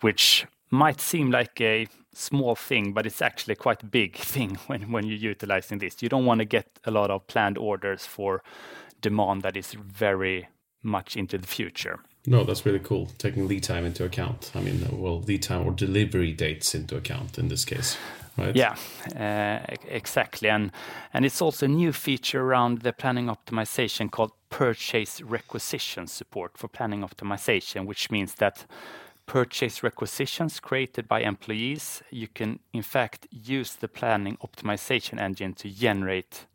which 0.00 0.46
might 0.70 1.00
seem 1.00 1.30
like 1.30 1.60
a 1.60 1.86
small 2.12 2.56
thing, 2.56 2.92
but 2.92 3.06
it's 3.06 3.22
actually 3.22 3.54
quite 3.54 3.82
a 3.82 3.86
big 3.86 4.16
thing 4.34 4.56
when, 4.66 4.90
when 4.92 5.06
you're 5.06 5.16
utilizing 5.16 5.78
this. 5.78 6.02
You 6.02 6.08
don't 6.08 6.26
want 6.26 6.40
to 6.40 6.44
get 6.44 6.66
a 6.84 6.90
lot 6.90 7.10
of 7.10 7.26
planned 7.26 7.56
orders 7.56 8.04
for 8.04 8.42
demand 9.00 9.42
that 9.42 9.56
is 9.56 9.72
very 9.72 10.48
much 10.82 11.16
into 11.16 11.38
the 11.38 11.46
future. 11.46 11.98
No, 12.26 12.44
that's 12.44 12.66
really 12.66 12.78
cool. 12.78 13.10
Taking 13.18 13.48
lead 13.48 13.62
time 13.62 13.84
into 13.86 14.04
account. 14.04 14.50
I 14.54 14.60
mean, 14.60 14.86
well, 14.92 15.20
lead 15.20 15.42
time 15.42 15.66
or 15.66 15.72
delivery 15.72 16.32
dates 16.32 16.74
into 16.74 16.96
account 16.96 17.38
in 17.38 17.48
this 17.48 17.64
case. 17.64 17.96
Right? 18.36 18.54
Yeah, 18.54 18.76
uh, 19.16 19.74
exactly. 19.88 20.48
And 20.48 20.70
and 21.12 21.24
it's 21.24 21.42
also 21.42 21.66
a 21.66 21.68
new 21.68 21.92
feature 21.92 22.42
around 22.42 22.82
the 22.82 22.92
planning 22.92 23.26
optimization 23.26 24.10
called 24.10 24.32
purchase 24.50 25.20
requisition 25.20 26.06
support 26.06 26.56
for 26.56 26.68
planning 26.68 27.02
optimization, 27.02 27.86
which 27.86 28.10
means 28.10 28.34
that 28.34 28.66
purchase 29.26 29.82
requisitions 29.82 30.58
created 30.58 31.06
by 31.06 31.20
employees, 31.20 32.02
you 32.10 32.26
can 32.26 32.58
in 32.72 32.82
fact 32.82 33.26
use 33.30 33.74
the 33.74 33.88
planning 33.88 34.36
optimization 34.38 35.20
engine 35.20 35.54
to 35.54 35.68
generate 35.68 36.46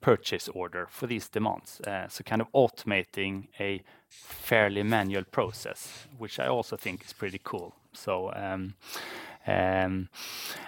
purchase 0.00 0.48
order 0.48 0.86
for 0.90 1.06
these 1.06 1.28
demands. 1.28 1.80
Uh, 1.80 2.08
so 2.08 2.24
kind 2.24 2.42
of 2.42 2.48
automating 2.52 3.48
a 3.58 3.82
fairly 4.08 4.82
manual 4.82 5.24
process, 5.24 6.06
which 6.18 6.38
I 6.38 6.46
also 6.46 6.76
think 6.76 7.04
is 7.04 7.12
pretty 7.12 7.40
cool. 7.42 7.74
So, 7.92 8.32
um, 8.34 8.74
um, 9.46 10.08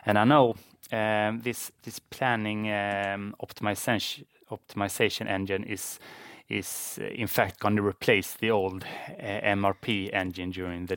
and 0.06 0.18
I 0.18 0.24
know 0.24 0.56
um, 0.92 1.40
this 1.40 1.72
this 1.82 1.98
planning 1.98 2.70
um, 2.70 3.34
optimization 3.40 4.24
optimization 4.50 5.26
engine 5.26 5.64
is 5.64 5.98
is 6.48 6.98
uh, 7.00 7.06
in 7.06 7.26
fact 7.26 7.60
going 7.60 7.76
to 7.76 7.82
replace 7.82 8.34
the 8.34 8.50
old 8.50 8.84
uh, 8.84 9.22
MRP 9.56 10.10
engine 10.12 10.50
during 10.50 10.86
the 10.86 10.96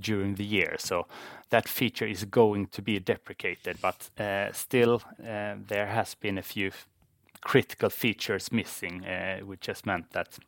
during 0.00 0.34
the 0.34 0.44
year. 0.44 0.76
So 0.78 1.06
that 1.50 1.68
feature 1.68 2.06
is 2.06 2.24
going 2.24 2.66
to 2.68 2.82
be 2.82 2.98
deprecated, 2.98 3.78
but 3.80 4.10
uh, 4.18 4.52
still 4.52 5.02
uh, 5.20 5.54
there 5.68 5.86
has 5.86 6.14
been 6.14 6.38
a 6.38 6.42
few 6.42 6.72
critical 7.40 7.90
features 7.90 8.52
missing, 8.52 9.04
uh, 9.04 9.38
which 9.40 9.66
has 9.66 9.86
meant 9.86 10.10
that 10.12 10.38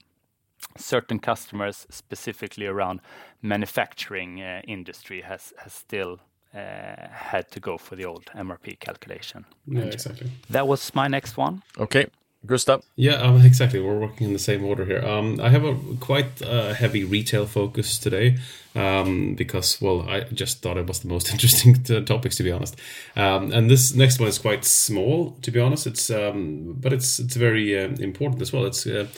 certain 0.76 1.18
customers, 1.18 1.87
specifically 1.90 2.66
around 2.66 3.00
manufacturing 3.42 4.42
uh, 4.42 4.61
industry, 4.66 5.23
has 5.23 5.52
still 5.68 6.18
uh, 6.54 7.09
had 7.11 7.50
to 7.50 7.61
go 7.61 7.78
for 7.78 7.97
the 7.97 8.04
old 8.04 8.26
MRP 8.35 8.78
calculation. 8.80 9.45
Yeah, 9.66 9.83
exactly. 9.83 10.30
That 10.50 10.66
was 10.66 10.95
my 10.95 11.09
next 11.09 11.37
one. 11.37 11.62
Okay. 11.78 12.07
Gustav? 12.47 12.83
Yeah, 12.97 13.14
um, 13.14 13.40
exactly. 13.45 13.80
We're 13.80 13.99
working 13.99 14.28
in 14.28 14.33
the 14.33 14.38
same 14.38 14.64
order 14.64 14.85
here. 14.85 15.04
Um, 15.04 15.40
I 15.40 15.49
have 15.49 15.64
a 15.64 15.76
quite 16.00 16.40
uh, 16.42 16.73
heavy 16.75 17.04
retail 17.04 17.47
focus 17.47 17.99
today 17.99 18.38
um, 18.75 19.35
because, 19.35 19.80
well, 19.80 20.09
I 20.09 20.21
just 20.33 20.62
thought 20.62 20.76
it 20.76 20.87
was 20.87 21.00
the 21.00 21.09
most 21.09 21.30
interesting 21.33 21.83
topics 22.04 22.37
to 22.37 22.42
be 22.42 22.52
honest. 22.52 22.76
Um, 23.16 23.52
and 23.52 23.71
this 23.71 23.95
next 23.95 24.21
one 24.21 24.28
is 24.28 24.38
quite 24.38 24.64
small, 24.64 25.33
to 25.42 25.50
be 25.50 25.61
honest. 25.61 25.87
It's 25.87 26.11
um, 26.11 26.76
but 26.78 26.92
it's 26.92 27.18
it's 27.18 27.37
very 27.37 27.76
uh, 27.76 27.88
important 27.99 28.40
as 28.40 28.52
well. 28.52 28.66
It's 28.66 28.87
uh, 28.87 29.09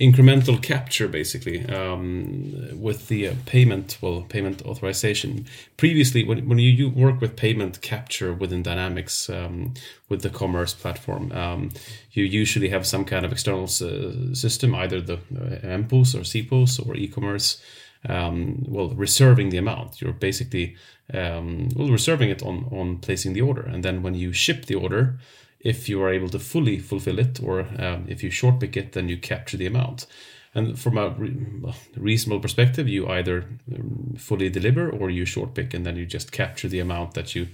incremental 0.00 0.60
capture 0.62 1.06
basically 1.06 1.66
um, 1.68 2.80
with 2.80 3.08
the 3.08 3.28
uh, 3.28 3.34
payment 3.46 3.98
well 4.00 4.22
payment 4.22 4.62
authorization. 4.62 5.44
Previously 5.76 6.24
when, 6.24 6.48
when 6.48 6.58
you, 6.58 6.70
you 6.70 6.88
work 6.88 7.20
with 7.20 7.36
payment 7.36 7.80
capture 7.82 8.32
within 8.32 8.62
dynamics 8.62 9.28
um, 9.28 9.74
with 10.08 10.22
the 10.22 10.30
commerce 10.30 10.72
platform 10.74 11.30
um, 11.32 11.70
you 12.12 12.24
usually 12.24 12.70
have 12.70 12.86
some 12.86 13.04
kind 13.04 13.24
of 13.26 13.32
external 13.32 13.64
uh, 13.64 14.34
system 14.34 14.74
either 14.74 15.00
the 15.00 15.14
uh, 15.14 15.78
mpos 15.82 16.14
or 16.14 16.20
cpos 16.20 16.84
or 16.86 16.96
e-commerce 16.96 17.62
um, 18.08 18.64
well 18.66 18.88
reserving 18.90 19.50
the 19.50 19.58
amount. 19.58 20.00
You're 20.00 20.12
basically 20.12 20.76
um, 21.12 21.68
well 21.74 21.88
reserving 21.88 22.30
it 22.30 22.42
on 22.42 22.66
on 22.72 22.98
placing 22.98 23.34
the 23.34 23.42
order. 23.42 23.62
And 23.62 23.84
then 23.84 24.02
when 24.02 24.14
you 24.14 24.32
ship 24.32 24.66
the 24.66 24.74
order 24.74 25.18
if 25.60 25.88
you 25.88 26.02
are 26.02 26.12
able 26.12 26.28
to 26.30 26.38
fully 26.38 26.78
fulfill 26.78 27.18
it, 27.18 27.40
or 27.42 27.66
um, 27.78 28.06
if 28.08 28.22
you 28.22 28.30
short 28.30 28.60
pick 28.60 28.76
it, 28.76 28.92
then 28.92 29.08
you 29.08 29.18
capture 29.18 29.56
the 29.56 29.66
amount. 29.66 30.06
And 30.54 30.78
from 30.78 30.98
a 30.98 31.10
re- 31.10 31.74
reasonable 31.96 32.40
perspective, 32.40 32.88
you 32.88 33.08
either 33.08 33.44
um, 33.72 34.14
fully 34.18 34.48
deliver 34.48 34.90
or 34.90 35.10
you 35.10 35.24
short 35.24 35.54
pick, 35.54 35.74
and 35.74 35.86
then 35.86 35.96
you 35.96 36.06
just 36.06 36.32
capture 36.32 36.68
the 36.68 36.80
amount 36.80 37.14
that 37.14 37.34
you 37.34 37.48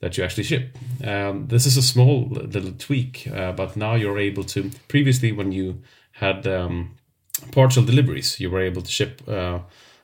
that 0.00 0.18
you 0.18 0.24
actually 0.24 0.42
ship. 0.42 0.76
Um, 1.02 1.46
this 1.46 1.64
is 1.64 1.76
a 1.76 1.82
small 1.82 2.28
little 2.28 2.72
tweak, 2.72 3.26
uh, 3.32 3.52
but 3.52 3.76
now 3.76 3.94
you're 3.94 4.18
able 4.18 4.44
to. 4.44 4.70
Previously, 4.88 5.32
when 5.32 5.52
you 5.52 5.80
had 6.12 6.46
um, 6.46 6.96
partial 7.52 7.84
deliveries, 7.84 8.38
you 8.40 8.50
were 8.50 8.60
able 8.60 8.82
to 8.82 8.90
ship. 8.90 9.22
Uh, 9.26 9.60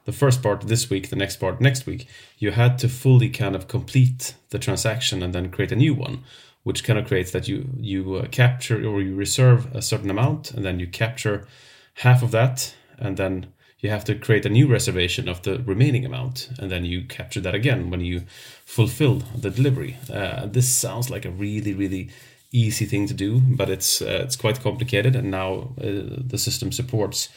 the 0.07 0.13
first 0.13 0.43
part 0.43 0.63
this 0.63 0.89
week, 0.89 1.11
the 1.11 1.17
next 1.17 1.37
part 1.37 1.61
next 1.61 1.87
week, 1.87 2.09
you 2.39 2.53
had 2.53 2.79
to 2.79 2.89
fully 2.89 3.29
kind 3.29 3.55
of 3.55 3.69
complete 3.69 4.35
the 4.49 4.59
transaction 4.59 5.23
and 5.23 5.35
then 5.35 5.51
create 5.51 5.73
a 5.73 5.77
new 5.77 5.95
one, 5.95 6.25
which 6.63 6.85
kind 6.85 6.99
of 6.99 7.07
creates 7.07 7.31
that 7.31 7.49
you 7.49 7.69
you 7.79 8.17
uh, 8.17 8.27
capture 8.29 8.77
or 8.87 9.01
you 9.01 9.15
reserve 9.15 9.75
a 9.75 9.83
certain 9.83 10.11
amount 10.11 10.51
and 10.51 10.65
then 10.65 10.79
you 10.79 10.87
capture 10.87 11.47
half 11.95 12.23
of 12.23 12.31
that 12.31 12.75
and 12.99 13.17
then 13.17 13.47
you 13.81 13.89
have 13.89 14.05
to 14.05 14.15
create 14.15 14.45
a 14.45 14.51
new 14.51 14.67
reservation 14.67 15.29
of 15.29 15.41
the 15.43 15.59
remaining 15.61 16.05
amount 16.05 16.51
and 16.59 16.71
then 16.71 16.85
you 16.85 17.03
capture 17.05 17.41
that 17.41 17.55
again 17.55 17.91
when 17.91 18.01
you 18.01 18.21
fulfill 18.65 19.23
the 19.35 19.51
delivery. 19.51 19.97
Uh, 20.13 20.47
this 20.47 20.69
sounds 20.69 21.09
like 21.09 21.25
a 21.25 21.31
really 21.31 21.73
really 21.73 22.11
easy 22.53 22.85
thing 22.85 23.07
to 23.07 23.15
do, 23.15 23.41
but 23.41 23.71
it's 23.71 24.03
uh, 24.03 24.21
it's 24.25 24.37
quite 24.37 24.61
complicated 24.61 25.17
and 25.17 25.31
now 25.31 25.73
uh, 25.79 26.21
the 26.33 26.39
system 26.39 26.73
supports 26.73 27.29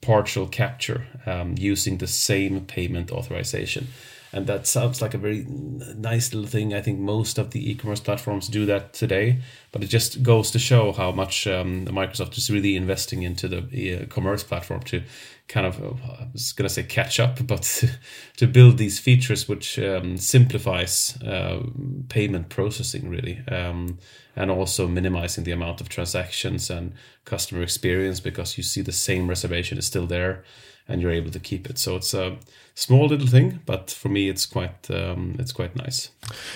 partial 0.00 0.46
capture 0.46 1.06
um, 1.26 1.54
using 1.58 1.98
the 1.98 2.06
same 2.06 2.64
payment 2.64 3.10
authorization. 3.10 3.88
And 4.32 4.46
that 4.46 4.66
sounds 4.66 5.02
like 5.02 5.14
a 5.14 5.18
very 5.18 5.44
nice 5.48 6.32
little 6.32 6.48
thing. 6.48 6.72
I 6.72 6.80
think 6.80 7.00
most 7.00 7.36
of 7.36 7.50
the 7.50 7.70
e-commerce 7.70 7.98
platforms 7.98 8.46
do 8.46 8.64
that 8.66 8.92
today, 8.92 9.40
but 9.72 9.82
it 9.82 9.88
just 9.88 10.22
goes 10.22 10.52
to 10.52 10.58
show 10.58 10.92
how 10.92 11.10
much 11.10 11.48
um, 11.48 11.86
Microsoft 11.86 12.38
is 12.38 12.48
really 12.48 12.76
investing 12.76 13.22
into 13.22 13.48
the 13.48 13.94
uh, 13.94 14.06
commerce 14.06 14.44
platform 14.44 14.82
to 14.82 15.02
kind 15.48 15.66
of, 15.66 15.82
uh, 15.82 16.12
I 16.20 16.28
was 16.32 16.52
going 16.52 16.68
to 16.68 16.72
say 16.72 16.84
catch 16.84 17.18
up, 17.18 17.44
but 17.46 17.84
to 18.36 18.46
build 18.46 18.78
these 18.78 19.00
features 19.00 19.48
which 19.48 19.78
um, 19.80 20.16
simplifies 20.16 21.20
uh, 21.22 21.64
payment 22.08 22.50
processing 22.50 23.08
really. 23.08 23.42
Um, 23.48 23.98
and 24.36 24.48
also 24.48 24.86
minimizing 24.86 25.42
the 25.42 25.50
amount 25.50 25.80
of 25.80 25.88
transactions 25.88 26.70
and 26.70 26.94
customer 27.24 27.62
experience 27.62 28.20
because 28.20 28.56
you 28.56 28.62
see 28.62 28.80
the 28.80 28.92
same 28.92 29.28
reservation 29.28 29.76
is 29.76 29.86
still 29.86 30.06
there 30.06 30.44
and 30.90 31.00
you're 31.00 31.10
able 31.10 31.30
to 31.30 31.40
keep 31.40 31.70
it. 31.70 31.78
So 31.78 31.96
it's 31.96 32.14
a 32.14 32.36
small 32.74 33.06
little 33.06 33.26
thing, 33.26 33.60
but 33.66 33.90
for 33.90 34.08
me, 34.08 34.28
it's 34.28 34.46
quite 34.46 34.90
um, 34.90 35.36
it's 35.38 35.52
quite 35.52 35.76
nice. 35.76 36.10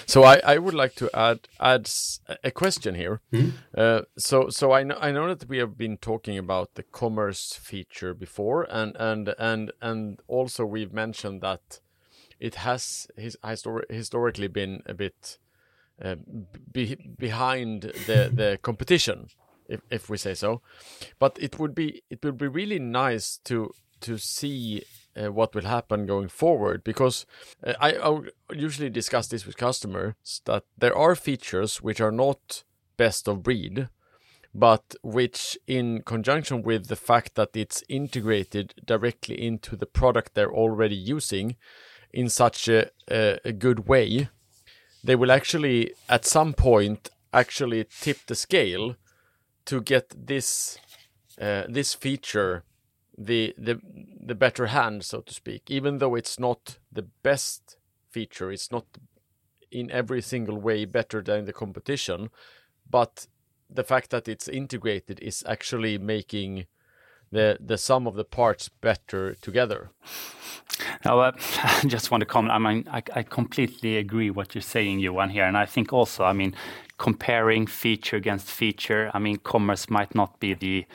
So 0.06 0.22
I, 0.24 0.40
I 0.44 0.58
would 0.58 0.74
like 0.74 0.94
to 0.96 1.10
add 1.14 1.48
add 1.60 1.90
a 2.42 2.50
question 2.50 2.94
here. 2.94 3.20
Hmm? 3.30 3.50
Uh, 3.76 4.02
so 4.18 4.48
so 4.48 4.72
I 4.72 4.82
know 4.82 4.98
I 5.00 5.12
know 5.12 5.34
that 5.34 5.48
we 5.48 5.58
have 5.58 5.76
been 5.76 5.96
talking 5.96 6.38
about 6.38 6.74
the 6.74 6.82
commerce 6.82 7.52
feature 7.54 8.14
before, 8.14 8.66
and 8.70 8.96
and 8.98 9.34
and 9.38 9.72
and 9.80 10.20
also 10.28 10.64
we've 10.64 10.92
mentioned 10.92 11.40
that 11.40 11.80
it 12.40 12.56
has 12.56 13.06
his, 13.16 13.36
histor- 13.44 13.90
historically 13.90 14.48
been 14.48 14.82
a 14.86 14.94
bit 14.94 15.38
uh, 16.02 16.16
be, 16.72 16.96
behind 17.18 17.82
the 17.82 18.30
the 18.34 18.58
competition, 18.62 19.28
if 19.68 19.80
if 19.90 20.10
we 20.10 20.16
say 20.16 20.34
so. 20.34 20.60
But 21.18 21.38
it 21.40 21.58
would 21.58 21.74
be 21.74 22.02
it 22.10 22.24
would 22.24 22.38
be 22.38 22.48
really 22.48 22.78
nice 22.78 23.38
to 23.44 23.70
to 24.04 24.18
see 24.18 24.82
uh, 25.16 25.32
what 25.32 25.54
will 25.54 25.64
happen 25.64 26.06
going 26.06 26.28
forward 26.28 26.84
because 26.84 27.26
uh, 27.66 27.72
I, 27.80 27.92
I 27.96 28.20
usually 28.52 28.90
discuss 28.90 29.28
this 29.28 29.46
with 29.46 29.56
customers 29.56 30.14
that 30.44 30.64
there 30.76 30.96
are 30.96 31.14
features 31.14 31.82
which 31.82 32.00
are 32.00 32.12
not 32.12 32.64
best 32.96 33.28
of 33.28 33.42
breed 33.42 33.88
but 34.54 34.94
which 35.02 35.58
in 35.66 36.02
conjunction 36.02 36.62
with 36.62 36.86
the 36.86 36.96
fact 36.96 37.34
that 37.34 37.56
it's 37.56 37.82
integrated 37.88 38.74
directly 38.84 39.40
into 39.40 39.76
the 39.76 39.86
product 39.86 40.34
they're 40.34 40.52
already 40.52 40.94
using 40.94 41.56
in 42.12 42.28
such 42.28 42.68
a, 42.68 42.90
a, 43.10 43.38
a 43.44 43.52
good 43.52 43.88
way 43.88 44.28
they 45.02 45.16
will 45.16 45.32
actually 45.32 45.92
at 46.08 46.24
some 46.24 46.52
point 46.52 47.10
actually 47.32 47.84
tip 48.00 48.18
the 48.26 48.34
scale 48.34 48.96
to 49.64 49.80
get 49.80 50.26
this 50.26 50.78
uh, 51.40 51.64
this 51.68 51.94
feature 51.94 52.62
the 53.16 53.54
the 53.56 53.80
the 54.26 54.34
better 54.34 54.66
hand, 54.66 55.04
so 55.04 55.20
to 55.20 55.34
speak. 55.34 55.70
Even 55.70 55.98
though 55.98 56.14
it's 56.14 56.38
not 56.38 56.78
the 56.92 57.06
best 57.22 57.76
feature, 58.10 58.50
it's 58.50 58.70
not 58.72 58.86
in 59.70 59.90
every 59.90 60.22
single 60.22 60.58
way 60.58 60.84
better 60.84 61.22
than 61.22 61.44
the 61.44 61.52
competition, 61.52 62.30
but 62.88 63.26
the 63.68 63.84
fact 63.84 64.10
that 64.10 64.28
it's 64.28 64.48
integrated 64.48 65.18
is 65.20 65.44
actually 65.46 65.98
making 65.98 66.66
the 67.30 67.58
the 67.60 67.76
sum 67.78 68.06
of 68.06 68.14
the 68.14 68.24
parts 68.24 68.68
better 68.68 69.34
together. 69.34 69.90
Now, 71.04 71.20
uh, 71.20 71.32
I 71.62 71.82
just 71.86 72.10
want 72.10 72.22
to 72.22 72.26
comment. 72.26 72.54
I 72.54 72.58
mean, 72.58 72.88
I, 72.90 73.02
I 73.14 73.22
completely 73.22 73.96
agree 73.96 74.30
what 74.30 74.54
you're 74.54 74.62
saying, 74.62 75.00
Johan, 75.00 75.30
here, 75.30 75.44
and 75.44 75.56
I 75.56 75.66
think 75.66 75.92
also, 75.92 76.24
I 76.24 76.32
mean, 76.32 76.54
comparing 76.98 77.66
feature 77.66 78.16
against 78.16 78.50
feature. 78.50 79.10
I 79.12 79.18
mean, 79.18 79.36
commerce 79.36 79.90
might 79.90 80.14
not 80.14 80.40
be 80.40 80.54
the 80.54 80.86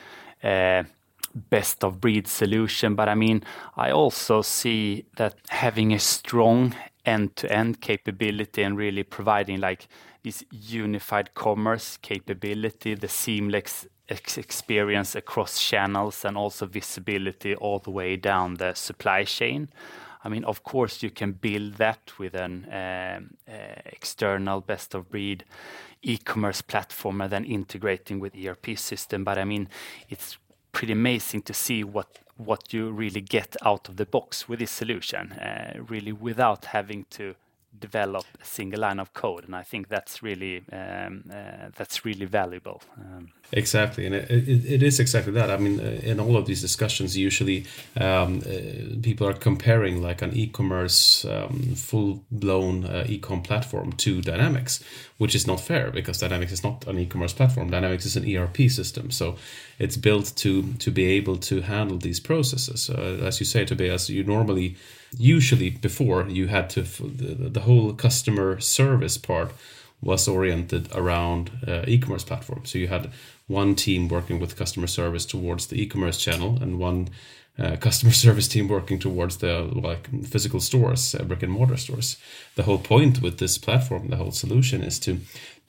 uh, 0.43 0.83
best 1.33 1.83
of 1.83 1.99
breed 1.99 2.27
solution. 2.27 2.95
But 2.95 3.09
I 3.09 3.15
mean, 3.15 3.43
I 3.77 3.91
also 3.91 4.41
see 4.41 5.05
that 5.17 5.35
having 5.49 5.93
a 5.93 5.99
strong 5.99 6.75
end-to-end 7.05 7.81
capability 7.81 8.63
and 8.63 8.77
really 8.77 9.03
providing 9.03 9.59
like 9.59 9.87
this 10.23 10.43
unified 10.51 11.33
commerce 11.33 11.97
capability, 11.97 12.93
the 12.93 13.07
seamless 13.07 13.87
experience 14.09 15.15
across 15.15 15.61
channels 15.61 16.25
and 16.25 16.37
also 16.37 16.65
visibility 16.65 17.55
all 17.55 17.79
the 17.79 17.91
way 17.91 18.15
down 18.15 18.55
the 18.55 18.73
supply 18.73 19.23
chain. 19.23 19.69
I 20.23 20.29
mean, 20.29 20.43
of 20.43 20.63
course, 20.63 21.01
you 21.01 21.11
can 21.11 21.31
build 21.31 21.75
that 21.75 22.11
with 22.17 22.35
an 22.35 22.65
um, 22.71 23.37
uh, 23.47 23.81
external 23.85 24.59
best 24.61 24.93
of 24.93 25.09
breed 25.09 25.45
e-commerce 26.01 26.61
platform 26.61 27.21
and 27.21 27.31
then 27.31 27.45
integrating 27.45 28.19
with 28.19 28.35
ERP 28.35 28.77
system. 28.77 29.23
But 29.23 29.37
I 29.37 29.45
mean, 29.45 29.69
it's 30.09 30.37
pretty 30.71 30.93
amazing 30.93 31.41
to 31.43 31.53
see 31.53 31.83
what 31.83 32.19
what 32.37 32.73
you 32.73 32.89
really 32.89 33.19
get 33.19 33.57
out 33.65 33.89
of 33.89 33.97
the 33.97 34.05
box 34.05 34.47
with 34.47 34.59
this 34.59 34.71
solution, 34.71 35.33
uh, 35.33 35.73
really 35.87 36.13
without 36.13 36.65
having 36.65 37.05
to 37.09 37.35
develop 37.77 38.25
a 38.41 38.45
single 38.45 38.81
line 38.81 38.99
of 38.99 39.13
code, 39.13 39.45
and 39.45 39.55
I 39.55 39.63
think 39.63 39.87
that's 39.87 40.23
really 40.23 40.63
um, 40.71 41.23
uh, 41.31 41.69
that's 41.75 42.05
really 42.05 42.25
valuable. 42.25 42.81
Um, 42.97 43.29
exactly, 43.51 44.05
and 44.05 44.15
it, 44.15 44.29
it, 44.29 44.65
it 44.65 44.83
is 44.83 44.99
exactly 44.99 45.33
that. 45.33 45.49
I 45.49 45.57
mean, 45.57 45.79
uh, 45.79 45.99
in 46.03 46.19
all 46.19 46.35
of 46.35 46.45
these 46.45 46.61
discussions, 46.61 47.15
usually 47.15 47.65
um, 47.99 48.41
uh, 48.45 49.01
people 49.01 49.27
are 49.27 49.33
comparing 49.33 50.01
like 50.01 50.21
an 50.21 50.33
e-commerce 50.33 51.25
um, 51.25 51.75
full-blown 51.75 52.85
uh, 52.85 53.05
e-com 53.07 53.41
platform 53.41 53.93
to 53.93 54.21
Dynamics, 54.21 54.83
which 55.17 55.35
is 55.35 55.47
not 55.47 55.59
fair 55.59 55.91
because 55.91 56.19
Dynamics 56.19 56.51
is 56.51 56.63
not 56.63 56.87
an 56.87 56.97
e-commerce 56.99 57.33
platform. 57.33 57.69
Dynamics 57.69 58.05
is 58.05 58.15
an 58.15 58.25
ERP 58.35 58.69
system, 58.69 59.11
so 59.11 59.35
it's 59.77 59.97
built 59.97 60.33
to 60.37 60.73
to 60.79 60.91
be 60.91 61.05
able 61.05 61.37
to 61.37 61.61
handle 61.61 61.97
these 61.97 62.19
processes. 62.19 62.89
Uh, 62.89 63.19
as 63.23 63.39
you 63.39 63.45
say, 63.45 63.65
Tobias, 63.65 64.09
you 64.09 64.23
normally 64.23 64.75
usually 65.17 65.71
before 65.71 66.27
you 66.27 66.47
had 66.47 66.69
to 66.71 66.81
the, 66.81 67.49
the 67.49 67.61
whole 67.61 67.93
customer 67.93 68.59
service 68.59 69.17
part 69.17 69.51
was 70.01 70.27
oriented 70.27 70.89
around 70.95 71.51
uh, 71.67 71.83
e-commerce 71.87 72.23
platform. 72.23 72.65
So 72.65 72.77
you 72.77 72.87
had 72.87 73.11
one 73.47 73.75
team 73.75 74.07
working 74.07 74.39
with 74.39 74.55
customer 74.55 74.87
service 74.87 75.25
towards 75.25 75.67
the 75.67 75.81
e-commerce 75.81 76.17
channel 76.17 76.57
and 76.61 76.79
one 76.79 77.09
uh, 77.57 77.75
customer 77.81 78.13
service 78.13 78.47
team 78.47 78.67
working 78.67 78.99
towards 78.99 79.37
the 79.37 79.61
like 79.61 80.07
physical 80.25 80.61
stores 80.61 81.15
uh, 81.15 81.23
brick 81.23 81.43
and 81.43 81.51
mortar 81.51 81.77
stores. 81.77 82.17
The 82.55 82.63
whole 82.63 82.77
point 82.77 83.21
with 83.21 83.39
this 83.39 83.57
platform 83.57 84.09
the 84.09 84.17
whole 84.17 84.31
solution 84.31 84.81
is 84.81 84.99
to 84.99 85.19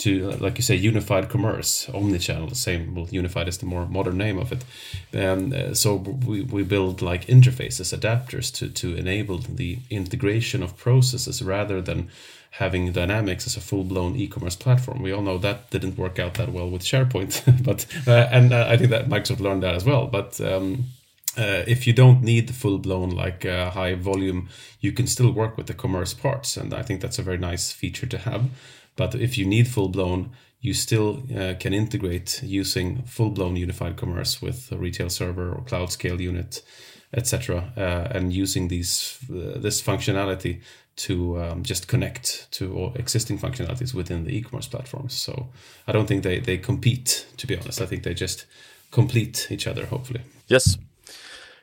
to 0.00 0.30
like 0.32 0.56
you 0.56 0.62
say 0.62 0.74
unified 0.74 1.28
commerce 1.28 1.88
omni-channel 1.90 2.54
same 2.54 2.94
well 2.94 3.06
unified 3.10 3.48
is 3.48 3.58
the 3.58 3.66
more 3.66 3.86
modern 3.86 4.16
name 4.16 4.38
of 4.38 4.50
it. 4.52 4.64
Um, 5.14 5.52
uh, 5.52 5.74
so 5.74 5.94
we, 5.94 6.42
we 6.42 6.62
build 6.62 7.02
like 7.02 7.26
interfaces 7.26 7.96
adapters 7.96 8.52
to 8.54 8.68
to 8.68 8.96
enable 8.96 9.38
the 9.38 9.78
integration 9.90 10.62
of 10.62 10.76
processes 10.76 11.42
rather 11.42 11.80
than 11.82 12.10
having 12.52 12.92
dynamics 12.92 13.46
as 13.46 13.56
a 13.56 13.60
full-blown 13.60 14.16
e-commerce 14.16 14.56
platform. 14.56 15.02
We 15.02 15.12
all 15.12 15.22
know 15.22 15.38
that 15.38 15.70
didn't 15.70 15.96
work 15.96 16.18
out 16.18 16.34
that 16.34 16.50
well 16.50 16.68
with 16.68 16.82
sharepoint 16.82 17.64
but 17.68 17.86
uh, 18.08 18.28
and 18.32 18.52
uh, 18.52 18.66
i 18.68 18.76
think 18.76 18.90
that 18.90 19.08
microsoft 19.08 19.40
learned 19.40 19.62
that 19.62 19.74
as 19.74 19.84
well. 19.84 20.06
But 20.06 20.40
um, 20.40 20.86
uh, 21.38 21.62
if 21.66 21.86
you 21.86 21.92
don't 21.92 22.22
need 22.22 22.48
the 22.48 22.52
full 22.52 22.78
blown 22.78 23.10
like 23.10 23.46
uh, 23.46 23.70
high 23.70 23.94
volume, 23.94 24.48
you 24.80 24.92
can 24.92 25.06
still 25.06 25.30
work 25.30 25.56
with 25.56 25.66
the 25.66 25.74
commerce 25.74 26.12
parts, 26.12 26.56
and 26.56 26.74
I 26.74 26.82
think 26.82 27.00
that's 27.00 27.18
a 27.18 27.22
very 27.22 27.38
nice 27.38 27.70
feature 27.70 28.06
to 28.06 28.18
have. 28.18 28.50
But 28.96 29.14
if 29.14 29.38
you 29.38 29.46
need 29.46 29.68
full 29.68 29.88
blown, 29.88 30.30
you 30.60 30.74
still 30.74 31.22
uh, 31.34 31.54
can 31.58 31.72
integrate 31.72 32.42
using 32.42 33.02
full 33.02 33.30
blown 33.30 33.56
unified 33.56 33.96
commerce 33.96 34.42
with 34.42 34.70
a 34.72 34.76
retail 34.76 35.08
server 35.08 35.52
or 35.52 35.62
cloud 35.62 35.90
scale 35.90 36.20
unit, 36.20 36.62
etc., 37.14 37.72
uh, 37.76 38.08
and 38.16 38.32
using 38.32 38.68
these 38.68 39.18
uh, 39.30 39.58
this 39.58 39.80
functionality 39.80 40.60
to 40.96 41.40
um, 41.42 41.62
just 41.62 41.88
connect 41.88 42.50
to 42.50 42.92
existing 42.94 43.38
functionalities 43.38 43.94
within 43.94 44.24
the 44.24 44.36
e-commerce 44.36 44.68
platforms. 44.68 45.14
So 45.14 45.48
I 45.86 45.92
don't 45.92 46.06
think 46.06 46.22
they 46.22 46.40
they 46.40 46.58
compete. 46.58 47.26
To 47.38 47.46
be 47.46 47.56
honest, 47.56 47.80
I 47.80 47.86
think 47.86 48.02
they 48.02 48.14
just 48.14 48.46
complete 48.90 49.46
each 49.50 49.66
other. 49.66 49.86
Hopefully. 49.86 50.20
Yes. 50.46 50.76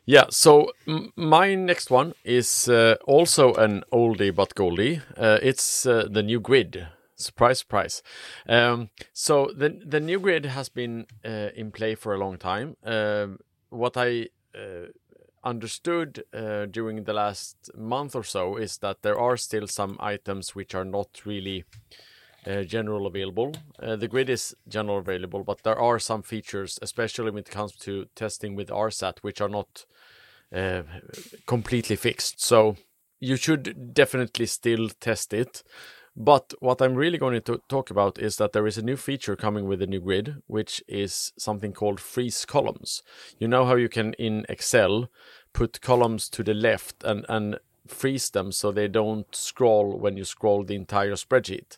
Yeah, 0.09 0.23
so 0.29 0.71
my 1.17 1.53
next 1.53 1.91
one 1.91 2.13
is 2.23 2.69
uh, 2.69 2.95
also 3.05 3.53
an 3.55 3.83
oldie 3.91 4.33
but 4.33 4.55
goldie. 4.55 5.01
Uh, 5.17 5.37
it's 5.41 5.85
uh, 5.85 6.07
the 6.09 6.23
new 6.23 6.39
grid 6.39 6.87
Surprise, 7.17 7.59
surprise. 7.59 8.03
Um, 8.47 8.89
so 9.11 9.51
the 9.55 9.69
the 9.83 9.99
new 9.99 10.19
grid 10.19 10.45
has 10.45 10.69
been 10.69 11.07
uh, 11.25 11.49
in 11.55 11.71
play 11.71 11.95
for 11.95 12.13
a 12.13 12.17
long 12.17 12.37
time. 12.37 12.77
Um, 12.83 13.39
what 13.69 13.97
I 13.97 14.27
uh, 14.55 14.91
understood 15.43 16.23
uh, 16.31 16.67
during 16.67 17.03
the 17.05 17.13
last 17.13 17.71
month 17.75 18.15
or 18.15 18.23
so 18.23 18.55
is 18.57 18.77
that 18.77 19.01
there 19.01 19.19
are 19.19 19.35
still 19.37 19.67
some 19.67 19.97
items 19.99 20.55
which 20.55 20.75
are 20.75 20.85
not 20.85 21.25
really 21.25 21.65
uh, 22.45 22.63
general 22.63 23.07
available. 23.07 23.53
Uh, 23.81 23.95
the 23.95 24.07
grid 24.07 24.29
is 24.29 24.55
general 24.67 24.99
available, 24.99 25.43
but 25.43 25.63
there 25.63 25.79
are 25.79 25.99
some 25.99 26.21
features, 26.21 26.77
especially 26.81 27.31
when 27.31 27.39
it 27.39 27.49
comes 27.49 27.73
to 27.73 28.05
testing 28.15 28.55
with 28.55 28.69
RSAT, 28.69 29.19
which 29.21 29.41
are 29.41 29.49
not 29.49 29.85
uh, 30.53 30.83
completely 31.45 31.95
fixed. 31.95 32.41
So 32.41 32.77
you 33.19 33.37
should 33.37 33.93
definitely 33.93 34.45
still 34.45 34.89
test 34.99 35.33
it. 35.33 35.63
But 36.19 36.55
what 36.59 36.81
I'm 36.81 36.95
really 36.95 37.19
going 37.19 37.39
to 37.39 37.61
talk 37.69 37.91
about 37.91 38.17
is 38.17 38.37
that 38.37 38.51
there 38.51 38.65
is 38.65 38.79
a 38.79 38.81
new 38.81 38.97
feature 38.97 39.35
coming 39.35 39.67
with 39.67 39.79
the 39.79 39.85
new 39.85 39.99
grid, 39.99 40.41
which 40.47 40.83
is 40.87 41.31
something 41.37 41.73
called 41.73 41.99
freeze 41.99 42.43
columns. 42.43 43.03
You 43.37 43.47
know 43.47 43.65
how 43.65 43.75
you 43.75 43.87
can 43.87 44.13
in 44.13 44.43
Excel 44.49 45.09
put 45.53 45.79
columns 45.79 46.27
to 46.29 46.43
the 46.43 46.55
left 46.55 47.03
and, 47.03 47.23
and 47.29 47.59
freeze 47.85 48.31
them 48.31 48.51
so 48.51 48.71
they 48.71 48.87
don't 48.87 49.33
scroll 49.35 49.95
when 49.95 50.17
you 50.17 50.25
scroll 50.25 50.63
the 50.63 50.75
entire 50.75 51.13
spreadsheet. 51.13 51.77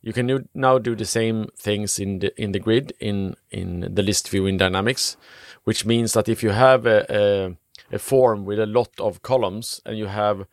You 0.00 0.14
can 0.14 0.48
now 0.54 0.78
do 0.78 0.96
the 0.96 1.04
same 1.04 1.48
things 1.54 1.98
in 1.98 2.20
the 2.20 2.42
in 2.42 2.52
the 2.52 2.58
grid 2.58 2.94
in 2.98 3.36
in 3.50 3.92
the 3.94 4.02
list 4.02 4.30
view 4.30 4.46
in 4.46 4.56
Dynamics, 4.56 5.18
which 5.64 5.84
means 5.84 6.14
that 6.14 6.30
if 6.30 6.42
you 6.42 6.48
have 6.48 6.86
a, 6.86 7.04
a, 7.10 7.94
a 7.94 7.98
form 7.98 8.46
with 8.46 8.58
a 8.58 8.64
lot 8.64 8.98
of 8.98 9.20
columns 9.20 9.82
and 9.84 9.98
you 9.98 10.06
have 10.06 10.46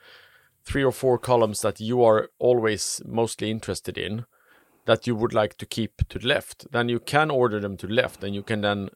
three 0.66 0.84
or 0.84 0.92
four 0.92 1.18
columns 1.18 1.62
that 1.62 1.80
you 1.80 2.04
are 2.04 2.30
always 2.40 3.02
mostly 3.06 3.52
interested 3.52 3.98
in 3.98 4.26
that 4.86 5.08
you 5.08 5.16
would 5.16 5.34
like 5.34 5.58
to 5.58 5.66
keep 5.66 6.08
to 6.10 6.20
the 6.20 6.28
left, 6.28 6.72
then 6.72 6.90
you 6.90 7.00
can 7.00 7.32
order 7.32 7.60
them 7.60 7.78
to 7.78 7.88
the 7.88 7.94
left 7.94 8.24
and 8.24 8.36
you 8.36 8.44
can 8.44 8.62
then 8.62 8.90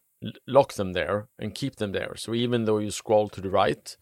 lock 0.45 0.73
them 0.73 0.93
there 0.93 1.27
and 1.39 1.55
keep 1.55 1.77
them 1.77 1.91
there. 1.91 2.15
So 2.15 2.33
even 2.33 2.65
though 2.65 2.79
you 2.79 2.91
scroll 2.91 3.29
to 3.29 3.41
the 3.41 3.49
right, 3.49 3.95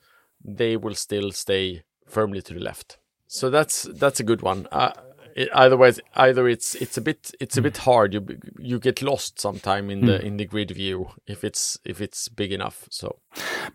they 0.44 0.78
will 0.78 0.96
still 0.96 1.32
stay 1.32 1.84
firmly 2.08 2.42
to 2.42 2.54
the 2.54 2.60
left. 2.60 2.98
So 3.28 3.50
that's 3.50 3.84
that's 3.84 4.20
a 4.20 4.24
good 4.24 4.42
one. 4.42 4.68
Uh, 4.72 4.92
it, 5.36 5.50
otherwise 5.52 6.00
either 6.16 6.48
it's 6.48 6.76
it's 6.76 6.98
a 6.98 7.02
bit 7.02 7.32
it's 7.40 7.58
a 7.58 7.62
bit 7.62 7.78
hard. 7.78 8.14
You 8.14 8.26
you 8.58 8.80
get 8.80 9.02
lost 9.02 9.40
sometime 9.40 9.90
in 9.90 10.06
the 10.06 10.18
hmm. 10.18 10.26
in 10.26 10.38
the 10.38 10.46
grid 10.46 10.72
view 10.72 11.10
if 11.28 11.44
it's 11.44 11.78
if 11.84 12.02
it's 12.02 12.30
big 12.30 12.52
enough 12.52 12.88
so. 12.90 13.20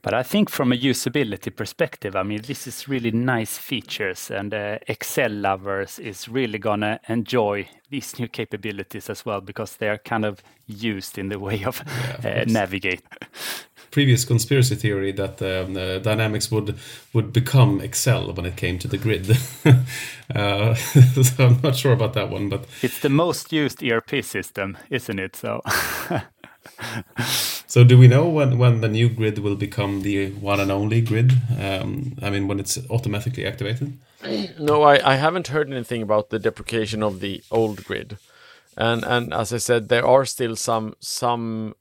But 0.03 0.15
i 0.15 0.23
think 0.23 0.49
from 0.49 0.73
a 0.73 0.77
usability 0.77 1.55
perspective 1.55 2.17
i 2.17 2.23
mean 2.23 2.41
this 2.47 2.67
is 2.67 2.89
really 2.89 3.11
nice 3.11 3.59
features 3.59 4.31
and 4.31 4.55
uh, 4.55 4.79
excel 4.89 5.31
lovers 5.31 5.99
is 5.99 6.29
really 6.29 6.59
gonna 6.59 7.01
enjoy 7.09 7.69
these 7.91 8.19
new 8.19 8.29
capabilities 8.29 9.11
as 9.11 9.27
well 9.27 9.41
because 9.41 9.77
they 9.77 9.89
are 9.89 9.99
kind 9.99 10.25
of 10.25 10.43
used 10.67 11.19
in 11.19 11.29
the 11.29 11.39
way 11.39 11.65
of, 11.65 11.83
yeah, 12.25 12.43
uh, 12.43 12.45
navigate 12.47 13.03
previous 13.91 14.25
conspiracy 14.25 14.75
theory 14.75 15.13
that 15.13 15.41
um, 15.43 15.77
uh, 15.77 15.99
Dynamics 15.99 16.51
would 16.51 16.77
would 17.13 17.33
become 17.33 17.81
Excel 17.81 18.33
when 18.33 18.47
it 18.47 18.57
came 18.57 18.79
to 18.79 18.89
the 18.89 18.99
grid. 18.99 19.31
uh, 20.35 20.75
so 20.75 21.47
I'm 21.47 21.61
not 21.63 21.77
sure 21.77 21.93
about 21.93 22.15
that 22.15 22.31
one, 22.31 22.49
but 22.49 22.65
it's 22.83 23.01
the 23.01 23.09
most 23.09 23.53
used 23.53 23.83
ERP 23.83 24.25
system, 24.25 24.79
isn't 24.91 25.19
it? 25.19 25.37
So. 25.37 25.63
so 27.67 27.85
do 27.85 27.99
we 27.99 28.09
know 28.09 28.29
when, 28.29 28.59
when 28.59 28.81
the 28.81 28.89
new 28.89 29.09
grid 29.09 29.39
will 29.39 29.57
become 29.57 30.03
the 30.03 30.31
one 30.33 30.61
and 30.61 30.71
only 30.71 31.01
grid? 31.01 31.33
Um, 31.59 32.17
I 32.23 32.31
mean, 32.31 32.49
when 32.49 32.61
it's 32.61 32.79
automatically 32.91 33.47
activated? 33.47 33.99
No, 34.59 34.83
I, 34.83 35.13
I 35.13 35.17
haven't 35.17 35.49
heard 35.49 35.73
anything 35.73 36.03
about 36.03 36.29
the 36.29 36.39
deprecation 36.39 37.03
of 37.03 37.21
the 37.21 37.43
old 37.51 37.85
grid 37.85 38.19
and 38.77 39.05
and 39.05 39.35
as 39.35 39.53
I 39.53 39.59
said, 39.59 39.89
there 39.89 40.07
are 40.07 40.25
still 40.25 40.57
some 40.57 40.95
some 41.01 41.75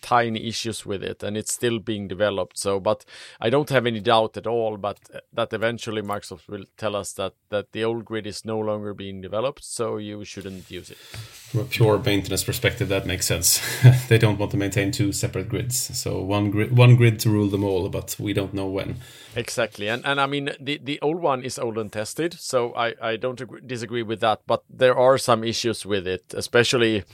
tiny 0.00 0.48
issues 0.48 0.84
with 0.84 1.02
it, 1.02 1.22
and 1.22 1.36
it's 1.36 1.52
still 1.52 1.78
being 1.78 2.08
developed. 2.08 2.58
So, 2.58 2.80
but 2.80 3.04
I 3.40 3.48
don't 3.48 3.70
have 3.70 3.86
any 3.86 4.00
doubt 4.00 4.36
at 4.36 4.46
all, 4.46 4.76
but 4.76 4.98
uh, 5.14 5.20
that 5.32 5.52
eventually 5.52 6.02
Microsoft 6.02 6.48
will 6.48 6.64
tell 6.76 6.96
us 6.96 7.12
that 7.14 7.34
that 7.50 7.72
the 7.72 7.84
old 7.84 8.04
grid 8.04 8.26
is 8.26 8.44
no 8.44 8.58
longer 8.58 8.92
being 8.92 9.20
developed, 9.20 9.64
so 9.64 9.98
you 9.98 10.24
shouldn't 10.24 10.70
use 10.70 10.90
it. 10.90 10.98
From 10.98 11.60
a 11.60 11.64
pure 11.64 11.98
maintenance 11.98 12.44
perspective, 12.44 12.88
that 12.88 13.06
makes 13.06 13.26
sense. 13.26 13.60
they 14.08 14.18
don't 14.18 14.38
want 14.38 14.50
to 14.50 14.56
maintain 14.56 14.90
two 14.90 15.12
separate 15.12 15.48
grids, 15.48 15.96
so 15.96 16.20
one 16.20 16.50
grid 16.50 16.76
one 16.76 16.96
grid 16.96 17.20
to 17.20 17.30
rule 17.30 17.48
them 17.48 17.64
all, 17.64 17.88
but 17.88 18.16
we 18.18 18.32
don't 18.32 18.52
know 18.52 18.66
when. 18.66 18.96
Exactly, 19.36 19.88
and 19.88 20.04
and 20.04 20.20
I 20.20 20.26
mean 20.26 20.50
the 20.60 20.80
the 20.82 21.00
old 21.00 21.20
one 21.22 21.42
is 21.42 21.58
old 21.58 21.78
and 21.78 21.92
tested, 21.92 22.34
so 22.34 22.74
I 22.74 22.94
I 23.00 23.16
don't 23.16 23.40
agree, 23.40 23.60
disagree 23.64 24.02
with 24.02 24.20
that. 24.20 24.40
But 24.46 24.64
there 24.68 24.98
are 24.98 25.18
some 25.18 25.44
issues 25.44 25.86
with 25.86 26.06
it, 26.06 26.34
especially 26.42 27.04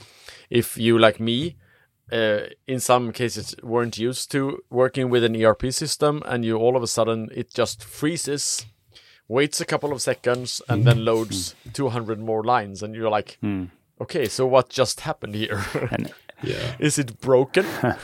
if 0.49 0.77
you 0.77 0.97
like 0.97 1.19
me. 1.19 1.55
Uh, 2.11 2.47
in 2.65 2.79
some 2.79 3.11
cases 3.11 3.55
weren't 3.61 3.99
used 3.99 4.31
to 4.31 4.63
working 4.71 5.11
with 5.11 5.23
an 5.23 5.35
ERP 5.35 5.71
system 5.71 6.23
and 6.25 6.43
you 6.43 6.57
all 6.57 6.75
of 6.75 6.81
a 6.81 6.87
sudden 6.87 7.29
it 7.31 7.53
just 7.53 7.83
freezes 7.83 8.65
waits 9.27 9.61
a 9.61 9.65
couple 9.65 9.93
of 9.93 10.01
seconds 10.01 10.59
and 10.67 10.81
mm. 10.81 10.85
then 10.85 11.05
loads 11.05 11.53
mm. 11.67 11.73
200 11.73 12.19
more 12.19 12.43
lines 12.43 12.81
and 12.81 12.95
you're 12.95 13.11
like 13.11 13.37
mm. 13.43 13.69
okay 14.01 14.25
so 14.25 14.47
what 14.47 14.69
just 14.69 15.01
happened 15.01 15.35
here 15.35 15.63
yeah 16.41 16.75
is 16.79 16.97
it 16.97 17.21
broken 17.21 17.67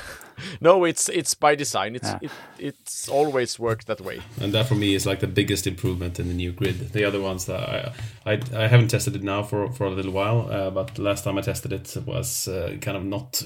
no, 0.61 0.83
it's 0.83 1.09
it's 1.09 1.33
by 1.33 1.55
design. 1.55 1.95
It's 1.95 2.09
yeah. 2.09 2.19
it, 2.21 2.31
it's 2.59 3.09
always 3.09 3.59
worked 3.59 3.87
that 3.87 4.01
way. 4.01 4.21
And 4.41 4.53
that 4.53 4.67
for 4.67 4.75
me 4.75 4.95
is 4.95 5.05
like 5.05 5.19
the 5.19 5.27
biggest 5.27 5.67
improvement 5.67 6.19
in 6.19 6.27
the 6.27 6.33
new 6.33 6.51
grid. 6.51 6.93
The 6.93 7.03
other 7.03 7.21
ones 7.21 7.45
that 7.45 7.59
I 7.59 7.93
I, 8.25 8.41
I 8.53 8.67
haven't 8.67 8.89
tested 8.89 9.15
it 9.15 9.23
now 9.23 9.43
for 9.43 9.71
for 9.71 9.85
a 9.85 9.91
little 9.91 10.11
while, 10.11 10.49
uh, 10.51 10.69
but 10.69 10.97
last 10.97 11.23
time 11.23 11.37
I 11.37 11.41
tested 11.41 11.71
it 11.71 11.95
was 12.05 12.47
uh, 12.47 12.77
kind 12.81 12.97
of 12.97 13.03
not 13.03 13.43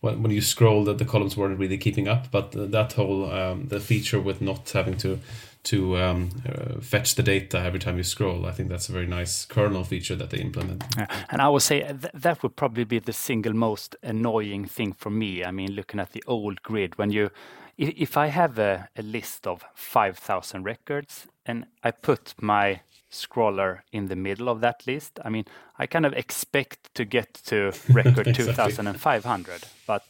when, 0.00 0.22
when 0.22 0.32
you 0.32 0.40
scroll 0.40 0.84
that 0.84 0.98
the 0.98 1.04
columns 1.04 1.36
weren't 1.36 1.58
really 1.58 1.78
keeping 1.78 2.08
up. 2.08 2.30
But 2.30 2.52
that 2.52 2.92
whole 2.92 3.30
um, 3.30 3.68
the 3.68 3.80
feature 3.80 4.20
with 4.20 4.40
not 4.40 4.70
having 4.70 4.96
to 4.98 5.18
to 5.62 5.98
um, 5.98 6.30
uh, 6.48 6.80
fetch 6.80 7.14
the 7.14 7.22
data 7.22 7.58
every 7.58 7.78
time 7.78 7.96
you 7.96 8.02
scroll. 8.02 8.46
I 8.46 8.52
think 8.52 8.68
that's 8.68 8.88
a 8.88 8.92
very 8.92 9.06
nice 9.06 9.44
kernel 9.44 9.84
feature 9.84 10.16
that 10.16 10.30
they 10.30 10.38
implement. 10.38 10.84
Yeah. 10.96 11.06
And 11.30 11.42
I 11.42 11.48
would 11.48 11.62
say 11.62 11.80
th 11.80 12.10
that 12.14 12.42
would 12.42 12.56
probably 12.56 12.84
be 12.84 12.98
the 13.00 13.12
single 13.12 13.54
most 13.54 13.96
annoying 14.02 14.68
thing 14.68 14.92
for 14.94 15.10
me. 15.10 15.44
I 15.44 15.50
mean, 15.50 15.72
looking 15.72 16.00
at 16.00 16.10
the 16.12 16.22
old 16.26 16.62
grid, 16.62 16.98
when 16.98 17.10
you, 17.10 17.30
if 17.76 18.16
I 18.16 18.28
have 18.28 18.58
a, 18.58 18.88
a 18.96 19.02
list 19.02 19.46
of 19.46 19.64
5,000 19.74 20.64
records 20.64 21.26
and 21.46 21.66
I 21.82 21.90
put 21.90 22.34
my 22.40 22.80
scroller 23.10 23.80
in 23.92 24.08
the 24.08 24.16
middle 24.16 24.48
of 24.48 24.60
that 24.60 24.86
list, 24.86 25.18
I 25.24 25.28
mean, 25.30 25.44
I 25.78 25.86
kind 25.86 26.06
of 26.06 26.12
expect 26.12 26.94
to 26.94 27.04
get 27.04 27.34
to 27.46 27.72
record 27.92 28.26
exactly. 28.28 28.72
2,500, 28.72 29.64
but 29.86 30.04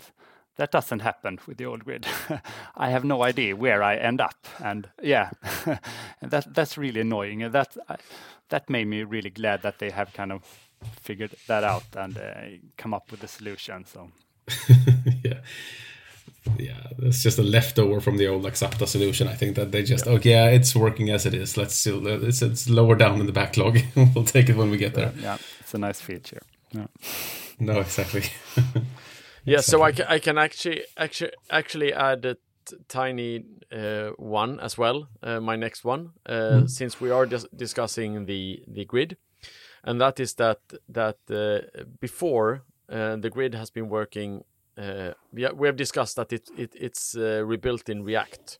that 0.60 0.70
doesn't 0.70 1.00
happen 1.00 1.38
with 1.46 1.56
the 1.56 1.64
old 1.64 1.84
grid. 1.84 2.06
I 2.76 2.90
have 2.90 3.02
no 3.02 3.22
idea 3.22 3.56
where 3.56 3.82
I 3.82 3.96
end 3.96 4.20
up, 4.20 4.46
and 4.62 4.88
yeah, 5.02 5.30
that 6.22 6.54
that's 6.54 6.76
really 6.76 7.00
annoying. 7.00 7.42
And 7.42 7.54
that 7.54 7.76
that 8.50 8.68
made 8.68 8.86
me 8.86 9.02
really 9.02 9.30
glad 9.30 9.62
that 9.62 9.78
they 9.78 9.90
have 9.90 10.12
kind 10.12 10.32
of 10.32 10.42
figured 11.00 11.34
that 11.46 11.64
out 11.64 11.84
and 11.96 12.18
uh, 12.18 12.58
come 12.76 12.92
up 12.92 13.10
with 13.10 13.24
a 13.24 13.28
solution. 13.28 13.86
So 13.86 14.10
yeah. 15.24 15.40
Yeah, 16.58 16.86
it's 16.98 17.22
just 17.22 17.38
a 17.38 17.42
leftover 17.42 18.00
from 18.00 18.16
the 18.16 18.26
old 18.26 18.44
Axapta 18.44 18.86
solution. 18.86 19.28
I 19.28 19.34
think 19.34 19.56
that 19.56 19.72
they 19.72 19.82
just, 19.82 20.06
yeah. 20.06 20.12
oh 20.12 20.18
yeah, 20.22 20.46
it's 20.46 20.74
working 20.74 21.10
as 21.10 21.26
it 21.26 21.34
is. 21.34 21.56
Let's 21.56 21.74
still, 21.74 22.06
it's, 22.06 22.40
it's 22.40 22.68
lower 22.68 22.96
down 22.96 23.20
in 23.20 23.26
the 23.26 23.32
backlog. 23.32 23.78
we'll 24.14 24.24
take 24.24 24.48
it 24.48 24.56
when 24.56 24.70
we 24.70 24.78
get 24.78 24.94
there. 24.94 25.12
Yeah, 25.20 25.36
it's 25.60 25.74
a 25.74 25.78
nice 25.78 26.00
feature. 26.00 26.40
Yeah. 26.72 26.86
No, 27.58 27.80
exactly. 27.80 28.24
Yeah, 29.50 29.60
so 29.60 29.82
I 29.82 29.90
can, 29.90 30.06
I 30.08 30.18
can 30.20 30.38
actually 30.38 30.82
actually 30.96 31.32
actually 31.50 31.92
add 31.92 32.24
a 32.24 32.36
tiny 32.86 33.44
uh, 33.72 34.10
one 34.16 34.60
as 34.60 34.78
well. 34.78 35.08
Uh, 35.22 35.40
my 35.40 35.56
next 35.56 35.84
one, 35.84 36.10
uh, 36.26 36.32
mm. 36.32 36.70
since 36.70 37.00
we 37.00 37.10
are 37.10 37.26
just 37.26 37.46
discussing 37.56 38.26
the 38.26 38.62
the 38.68 38.84
grid, 38.84 39.16
and 39.82 40.00
that 40.00 40.20
is 40.20 40.34
that 40.34 40.60
that 40.88 41.18
uh, 41.30 41.82
before 42.00 42.62
uh, 42.88 43.16
the 43.16 43.30
grid 43.30 43.54
has 43.54 43.70
been 43.70 43.88
working. 43.88 44.44
Uh, 44.78 45.12
we, 45.32 45.46
we 45.54 45.66
have 45.66 45.76
discussed 45.76 46.14
that 46.16 46.32
it, 46.32 46.48
it 46.56 46.72
it's 46.74 47.16
rebuilt 47.16 47.88
in 47.88 48.04
React, 48.04 48.58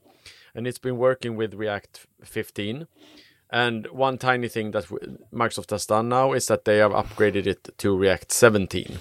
and 0.55 0.67
it's 0.67 0.81
been 0.81 0.99
working 0.99 1.37
with 1.37 1.55
React 1.55 2.07
15. 2.25 2.87
And 3.53 3.87
one 3.87 4.19
tiny 4.19 4.49
thing 4.49 4.73
that 4.73 4.85
Microsoft 5.33 5.71
has 5.71 5.87
done 5.87 6.09
now 6.09 6.33
is 6.35 6.47
that 6.47 6.65
they 6.65 6.79
have 6.79 6.93
upgraded 6.93 7.47
it 7.47 7.69
to 7.79 7.97
React 7.97 8.33
17 8.33 8.99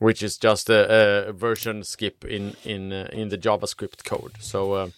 which 0.00 0.22
is 0.22 0.36
just 0.36 0.68
a, 0.68 1.28
a 1.28 1.32
version 1.32 1.84
skip 1.84 2.24
in 2.24 2.56
in 2.64 2.92
uh, 2.92 3.08
in 3.12 3.28
the 3.28 3.38
JavaScript 3.38 4.04
code. 4.04 4.32
So 4.40 4.72
uh, 4.72 4.88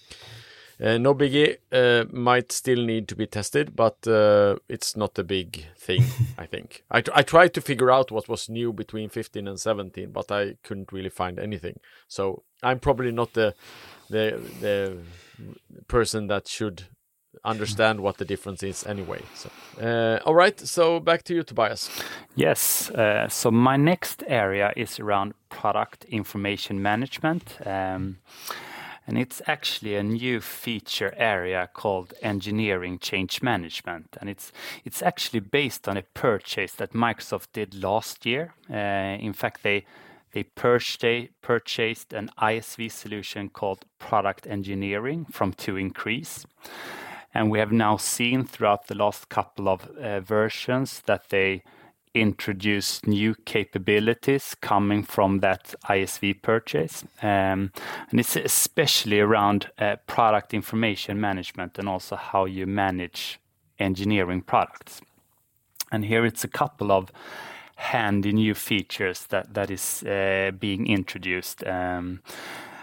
uh, 0.82 0.98
no 0.98 1.14
biggie. 1.14 1.58
Uh, 1.70 2.04
might 2.10 2.50
still 2.50 2.82
need 2.84 3.08
to 3.08 3.16
be 3.16 3.26
tested, 3.26 3.76
but 3.76 4.06
uh, 4.06 4.56
it's 4.68 4.96
not 4.96 5.18
a 5.18 5.24
big 5.24 5.66
thing. 5.76 6.02
I 6.38 6.46
think. 6.46 6.84
I, 6.90 7.02
I 7.14 7.22
tried 7.22 7.52
to 7.54 7.60
figure 7.60 7.90
out 7.90 8.10
what 8.10 8.28
was 8.28 8.48
new 8.48 8.72
between 8.72 9.08
15 9.08 9.46
and 9.46 9.60
17, 9.60 10.10
but 10.10 10.32
I 10.32 10.54
couldn't 10.62 10.92
really 10.92 11.10
find 11.10 11.38
anything. 11.38 11.78
So 12.08 12.42
I'm 12.62 12.78
probably 12.78 13.12
not 13.12 13.34
the 13.34 13.54
the 14.08 14.40
the 14.60 14.98
person 15.88 16.28
that 16.28 16.48
should 16.48 16.84
understand 17.44 18.00
what 18.00 18.18
the 18.18 18.24
difference 18.24 18.62
is 18.62 18.86
anyway. 18.86 19.22
So, 19.34 19.50
uh, 19.80 20.20
all 20.24 20.34
right. 20.34 20.58
So 20.60 21.00
back 21.00 21.22
to 21.24 21.34
you, 21.34 21.42
Tobias. 21.42 21.90
Yes. 22.34 22.90
Uh, 22.90 23.28
so 23.28 23.50
my 23.50 23.76
next 23.76 24.22
area 24.26 24.72
is 24.76 25.00
around 25.00 25.34
product 25.48 26.04
information 26.04 26.80
management. 26.80 27.56
Um, 27.66 28.18
and 29.06 29.18
it's 29.18 29.42
actually 29.46 29.96
a 29.96 30.02
new 30.02 30.40
feature 30.40 31.12
area 31.16 31.68
called 31.72 32.14
engineering 32.22 32.98
change 32.98 33.42
management 33.42 34.16
and 34.20 34.30
it's 34.30 34.52
it's 34.84 35.02
actually 35.02 35.40
based 35.40 35.88
on 35.88 35.96
a 35.96 36.02
purchase 36.14 36.72
that 36.74 36.92
Microsoft 36.92 37.48
did 37.52 37.74
last 37.82 38.24
year 38.24 38.54
uh, 38.70 39.18
in 39.20 39.32
fact 39.32 39.62
they 39.62 39.84
they 40.32 40.44
purchased 40.44 42.12
an 42.12 42.30
ISV 42.40 42.90
solution 42.90 43.48
called 43.50 43.84
product 43.98 44.46
engineering 44.46 45.26
from 45.30 45.52
To 45.52 45.76
Increase 45.76 46.46
and 47.34 47.50
we 47.50 47.58
have 47.58 47.72
now 47.72 47.96
seen 47.96 48.44
throughout 48.44 48.86
the 48.86 48.94
last 48.94 49.28
couple 49.28 49.68
of 49.68 49.88
uh, 49.96 50.20
versions 50.20 51.02
that 51.06 51.28
they 51.30 51.62
introduce 52.14 53.06
new 53.06 53.34
capabilities 53.46 54.54
coming 54.60 55.02
from 55.02 55.40
that 55.40 55.74
ISV 55.88 56.42
purchase. 56.42 57.04
Um, 57.22 57.72
and 58.10 58.20
it's 58.20 58.36
especially 58.36 59.18
around 59.18 59.70
uh, 59.78 59.96
product 60.06 60.52
information 60.52 61.20
management 61.20 61.78
and 61.78 61.88
also 61.88 62.16
how 62.16 62.44
you 62.44 62.66
manage 62.66 63.40
engineering 63.78 64.42
products. 64.42 65.00
And 65.90 66.04
here 66.04 66.26
it's 66.26 66.44
a 66.44 66.48
couple 66.48 66.92
of 66.92 67.10
handy 67.76 68.32
new 68.32 68.54
features 68.54 69.26
that, 69.30 69.54
that 69.54 69.70
is 69.70 70.02
uh, 70.02 70.52
being 70.58 70.86
introduced. 70.86 71.66
Um, 71.66 72.20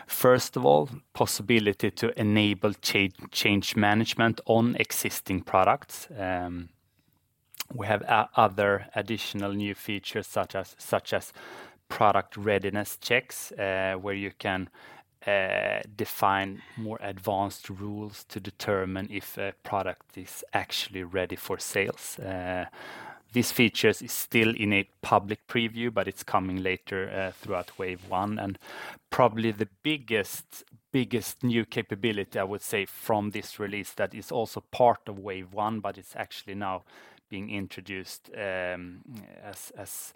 first 0.10 0.58
of 0.58 0.66
all, 0.66 0.90
possibility 1.14 1.92
to 1.92 2.20
enable 2.20 2.74
change, 2.74 3.76
management 3.76 4.42
on 4.46 4.76
existing 4.76 5.42
products. 5.42 6.08
Um, 6.18 6.70
we 7.74 7.86
have 7.86 8.02
other 8.36 8.88
additional 8.96 9.54
new 9.54 9.76
features 9.76 10.28
such 10.28 11.14
as 11.14 11.34
product 11.88 12.38
readiness 12.38 12.98
checks, 12.98 13.52
uh, 13.52 13.96
where 14.02 14.16
you 14.16 14.32
can 14.38 14.70
uh, 15.28 15.82
define 15.96 16.62
more 16.78 16.98
advanced 17.02 17.70
rules 17.70 18.24
to 18.30 18.40
determine 18.40 19.08
if 19.12 19.38
a 19.38 19.54
product 19.64 20.18
is 20.18 20.44
actually 20.54 21.04
ready 21.04 21.36
for 21.36 21.60
sales. 21.60 22.18
Uh, 23.30 23.34
this 23.34 23.52
features 23.52 24.02
is 24.02 24.12
still 24.12 24.56
in 24.56 24.74
a 24.74 24.88
public 25.02 25.48
preview, 25.48 25.94
but 25.94 26.08
it's 26.08 26.24
coming 26.24 26.64
later 26.64 27.10
uh, 27.10 27.32
throughout 27.32 27.78
wave 27.78 28.10
one. 28.10 28.40
And 28.40 28.58
probably 29.10 29.52
the 29.52 29.68
biggest 29.84 30.64
biggest 30.92 31.44
new 31.44 31.66
capability, 31.66 32.40
I 32.40 32.44
would 32.44 32.64
say, 32.64 32.86
from 32.86 33.32
this 33.32 33.60
release 33.60 33.94
that 33.94 34.16
is 34.16 34.32
also 34.32 34.62
part 34.72 35.08
of 35.08 35.20
wave 35.20 35.54
one, 35.54 35.82
but 35.82 36.00
it's 36.00 36.16
actually 36.16 36.56
now 36.56 36.84
being 37.30 37.52
introduced 37.52 38.32
um, 38.36 39.02
as, 39.44 39.72
as 39.78 40.14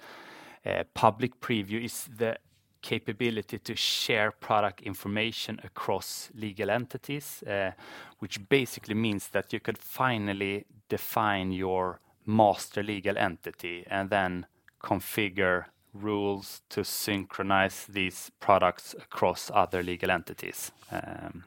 a 0.66 0.84
public 0.96 1.40
preview 1.40 1.84
is 1.84 2.10
the 2.18 2.38
capability 2.82 3.60
to 3.60 3.76
share 3.76 4.32
product 4.32 4.82
information 4.82 5.60
across 5.64 6.32
legal 6.34 6.72
entities, 6.72 7.44
uh, 7.44 7.72
which 8.20 8.50
basically 8.50 8.96
means 8.96 9.28
that 9.30 9.54
you 9.54 9.60
could 9.60 9.78
finally 9.78 10.66
define 10.90 11.52
your 11.52 12.00
master 12.26 12.84
legal 12.84 13.18
entity 13.18 13.86
and 13.88 14.10
then 14.10 14.46
configure 14.82 15.66
rules 15.94 16.62
to 16.70 16.84
synchronize 16.84 17.86
these 17.86 18.32
products 18.40 18.94
across 18.94 19.52
other 19.54 19.84
legal 19.84 20.12
entities. 20.12 20.72
Um, 20.92 21.44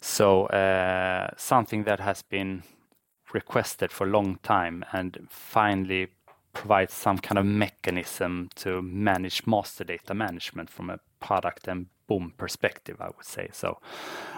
so 0.00 0.46
uh, 0.46 1.30
something 1.36 1.84
that 1.84 2.00
has 2.00 2.22
been 2.22 2.62
requested 3.32 3.90
for 3.90 4.06
a 4.06 4.10
long 4.10 4.38
time 4.42 4.84
and 4.92 5.26
finally 5.28 6.08
provides 6.52 6.94
some 6.94 7.18
kind 7.18 7.38
of 7.38 7.44
mechanism 7.44 8.48
to 8.54 8.80
manage 8.80 9.46
master 9.46 9.84
data 9.84 10.14
management 10.14 10.70
from 10.70 10.90
a 10.90 11.00
product 11.20 11.68
and 11.68 11.86
BOM 12.06 12.32
perspective, 12.36 12.96
I 13.00 13.10
would 13.16 13.26
say. 13.26 13.48
So 13.52 13.78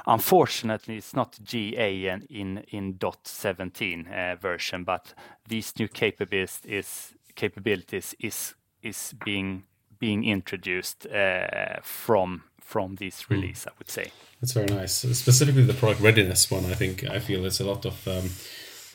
unfortunately, 0.07 0.97
it's 0.97 1.15
not 1.15 1.39
GA 1.43 2.09
in 2.31 2.65
in 2.69 2.95
.17 2.95 4.07
uh, 4.07 4.37
version, 4.37 4.85
but 4.85 5.15
these 5.49 5.73
new 5.79 5.89
capabilities 5.89 6.61
is 6.65 7.15
capabilities 7.35 8.15
is 8.19 8.55
is 8.83 9.15
being 9.25 9.65
being 9.99 10.25
introduced 10.25 11.07
uh, 11.07 11.81
from 11.83 12.43
from 12.61 12.97
this 12.97 13.23
hmm. 13.23 13.35
release, 13.35 13.65
mm. 13.65 13.69
I 13.69 13.73
would 13.79 13.91
say. 13.91 14.11
That's 14.41 14.53
very 14.53 14.67
nice. 14.67 14.93
Specifically, 14.93 15.63
the 15.63 15.75
product 15.75 16.01
readiness 16.03 16.51
one, 16.51 16.67
I 16.67 16.75
think 16.75 17.05
I 17.05 17.19
feel 17.19 17.47
it's 17.47 17.61
a 17.61 17.65
lot 17.65 17.87
of 17.87 18.07
um, 18.07 18.31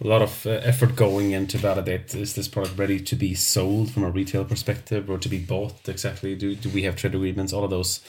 a 0.02 0.08
lot 0.08 0.22
of 0.22 0.46
uh, 0.46 0.52
effort 0.64 0.96
going 0.96 1.32
in 1.32 1.48
to 1.48 1.58
validate 1.58 2.16
is 2.16 2.34
this 2.34 2.48
product 2.48 2.78
ready 2.78 3.00
to 3.00 3.16
be 3.16 3.34
sold 3.34 3.92
from 3.92 4.04
a 4.04 4.10
retail 4.10 4.44
perspective 4.44 5.10
or 5.10 5.18
to 5.18 5.30
be 5.30 5.38
bought 5.38 5.88
exactly 5.88 6.36
do, 6.36 6.56
do 6.56 6.70
we 6.70 6.84
have 6.84 6.96
trade 6.96 7.16
agreements 7.16 7.54
all 7.54 7.64
of 7.64 7.70
those 7.70 8.02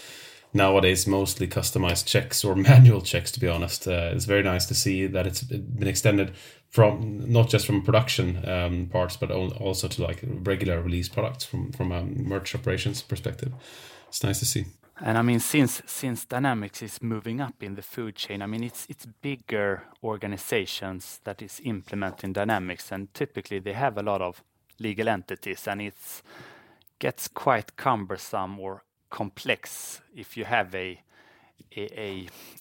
nowadays 0.54 1.06
mostly 1.06 1.48
customized 1.48 2.06
checks 2.06 2.44
or 2.44 2.54
manual 2.70 3.02
checks 3.02 3.30
to 3.32 3.40
be 3.40 3.48
honest. 3.48 3.86
Uh, 3.86 4.10
it's 4.12 4.24
very 4.24 4.42
nice 4.42 4.66
to 4.66 4.74
see 4.74 5.06
that 5.06 5.26
it's 5.26 5.42
been 5.42 5.88
extended 5.88 6.32
from 6.70 7.30
not 7.30 7.48
just 7.48 7.66
from 7.66 7.82
production 7.82 8.48
um, 8.48 8.86
parts 8.86 9.16
but 9.16 9.30
also 9.30 9.88
to 9.88 10.02
like 10.02 10.20
regular 10.22 10.80
release 10.80 11.08
products 11.08 11.44
from 11.44 11.72
from 11.72 11.92
a 11.92 12.02
merch 12.02 12.54
operations 12.54 13.02
perspective. 13.02 13.52
It's 14.08 14.22
nice 14.22 14.38
to 14.38 14.46
see. 14.46 14.64
And 15.00 15.18
I 15.18 15.22
mean, 15.22 15.40
since 15.40 15.82
since 15.86 16.24
Dynamics 16.24 16.80
is 16.82 17.02
moving 17.02 17.40
up 17.40 17.62
in 17.62 17.74
the 17.74 17.82
food 17.82 18.14
chain, 18.14 18.42
I 18.42 18.46
mean, 18.46 18.62
it's 18.62 18.86
it's 18.88 19.06
bigger 19.06 19.82
organizations 20.02 21.20
that 21.24 21.42
is 21.42 21.60
implementing 21.64 22.32
Dynamics, 22.32 22.92
and 22.92 23.12
typically 23.12 23.58
they 23.58 23.72
have 23.72 23.98
a 23.98 24.02
lot 24.02 24.22
of 24.22 24.44
legal 24.78 25.08
entities, 25.08 25.66
and 25.66 25.82
it's 25.82 26.22
gets 27.00 27.26
quite 27.26 27.76
cumbersome 27.76 28.60
or 28.60 28.84
complex 29.14 30.00
if 30.16 30.36
you 30.36 30.44
have 30.44 30.74
a, 30.74 31.00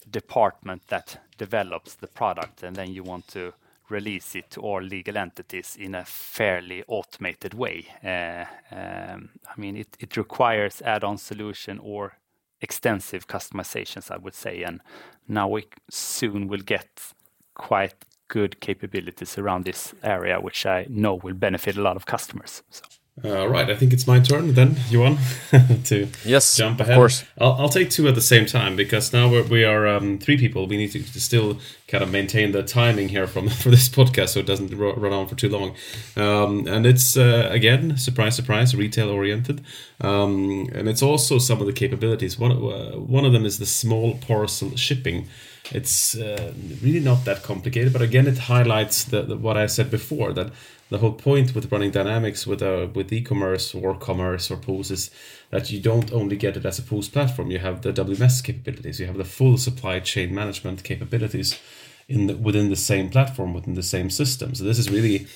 department 0.09 0.81
that 0.87 1.19
develops 1.37 1.95
the 1.95 2.07
product, 2.07 2.63
and 2.63 2.75
then 2.75 2.89
you 2.95 3.03
want 3.03 3.27
to 3.27 3.53
release 3.89 4.35
it 4.35 4.49
to 4.49 4.59
all 4.61 4.81
legal 4.81 5.17
entities 5.17 5.77
in 5.79 5.95
a 5.95 6.05
fairly 6.05 6.83
automated 6.87 7.53
way. 7.53 7.85
Uh, 8.03 8.45
um, 8.75 9.29
I 9.51 9.55
mean, 9.61 9.77
it, 9.77 9.97
it 9.99 10.17
requires 10.17 10.81
add-on 10.81 11.17
solution 11.17 11.79
or 11.79 12.17
extensive 12.61 13.27
customizations, 13.27 14.09
I 14.09 14.17
would 14.17 14.35
say. 14.35 14.63
And 14.63 14.81
now 15.27 15.47
we 15.47 15.65
soon 15.89 16.47
will 16.47 16.63
get 16.65 17.13
quite 17.53 17.95
good 18.27 18.59
capabilities 18.59 19.37
around 19.37 19.65
this 19.65 19.93
area, 20.01 20.39
which 20.39 20.65
I 20.65 20.87
know 20.89 21.15
will 21.15 21.35
benefit 21.35 21.77
a 21.77 21.81
lot 21.81 21.95
of 21.95 22.05
customers. 22.05 22.63
So. 22.69 22.83
All 23.23 23.47
right, 23.47 23.69
I 23.69 23.75
think 23.75 23.93
it's 23.93 24.07
my 24.07 24.19
turn 24.19 24.55
then, 24.55 24.75
Johan, 24.89 25.19
to 25.85 26.07
yes, 26.25 26.57
jump 26.57 26.79
ahead. 26.79 26.93
Of 26.93 26.97
course, 26.97 27.23
I'll, 27.39 27.53
I'll 27.53 27.69
take 27.69 27.91
two 27.91 28.07
at 28.07 28.15
the 28.15 28.21
same 28.21 28.47
time 28.47 28.75
because 28.75 29.13
now 29.13 29.29
we're, 29.29 29.43
we 29.43 29.63
are 29.63 29.87
um, 29.87 30.17
three 30.17 30.35
people. 30.35 30.65
We 30.65 30.77
need 30.77 30.91
to, 30.93 31.03
to, 31.03 31.21
still 31.21 31.59
kind 31.93 32.03
of 32.03 32.11
maintain 32.11 32.51
the 32.53 32.63
timing 32.63 33.07
here 33.07 33.27
from 33.27 33.47
for 33.63 33.69
this 33.69 33.87
podcast 33.87 34.29
so 34.29 34.39
it 34.39 34.47
doesn't 34.47 34.75
run 34.75 35.13
on 35.13 35.27
for 35.27 35.35
too 35.35 35.49
long. 35.49 35.75
Um, 36.17 36.67
and 36.67 36.87
it's 36.87 37.15
uh, 37.15 37.47
again, 37.51 37.97
surprise, 37.97 38.35
surprise, 38.35 38.75
retail 38.75 39.09
oriented, 39.09 39.61
um, 40.01 40.67
and 40.73 40.89
it's 40.89 41.03
also 41.03 41.37
some 41.37 41.61
of 41.61 41.67
the 41.67 41.73
capabilities. 41.73 42.39
One 42.39 42.51
uh, 42.51 42.97
one 43.17 43.25
of 43.25 43.31
them 43.31 43.45
is 43.45 43.59
the 43.59 43.67
small 43.67 44.17
parcel 44.17 44.75
shipping. 44.75 45.27
It's 45.71 46.17
uh, 46.17 46.51
really 46.81 46.99
not 46.99 47.23
that 47.25 47.43
complicated, 47.43 47.93
but 47.93 48.01
again, 48.01 48.27
it 48.27 48.37
highlights 48.37 49.05
the, 49.05 49.21
the, 49.21 49.37
what 49.37 49.55
I 49.55 49.67
said 49.67 49.89
before 49.89 50.33
that 50.33 50.51
the 50.89 50.97
whole 50.97 51.13
point 51.13 51.55
with 51.55 51.71
running 51.71 51.91
dynamics 51.91 52.45
with 52.45 52.61
a 52.61 52.83
uh, 52.83 52.87
with 52.87 53.13
e-commerce 53.13 53.73
or 53.75 53.95
commerce 53.95 54.51
or 54.51 54.57
POS 54.57 54.91
is 54.91 55.11
that 55.51 55.71
you 55.71 55.79
don't 55.79 56.11
only 56.11 56.35
get 56.35 56.57
it 56.57 56.65
as 56.65 56.79
a 56.79 56.83
POS 56.83 57.07
platform. 57.09 57.51
You 57.51 57.59
have 57.59 57.81
the 57.81 57.93
WMS 57.93 58.43
capabilities. 58.43 58.99
You 58.99 59.05
have 59.05 59.17
the 59.17 59.31
full 59.37 59.57
supply 59.57 59.99
chain 59.99 60.33
management 60.33 60.83
capabilities 60.83 61.59
in 62.07 62.27
the, 62.27 62.35
within 62.35 62.69
the 62.69 62.75
same 62.75 63.09
platform 63.09 63.53
within 63.53 63.75
the 63.75 63.83
same 63.83 64.09
system. 64.09 64.55
So 64.55 64.63
this 64.63 64.79
is 64.79 64.89
really 64.89 65.27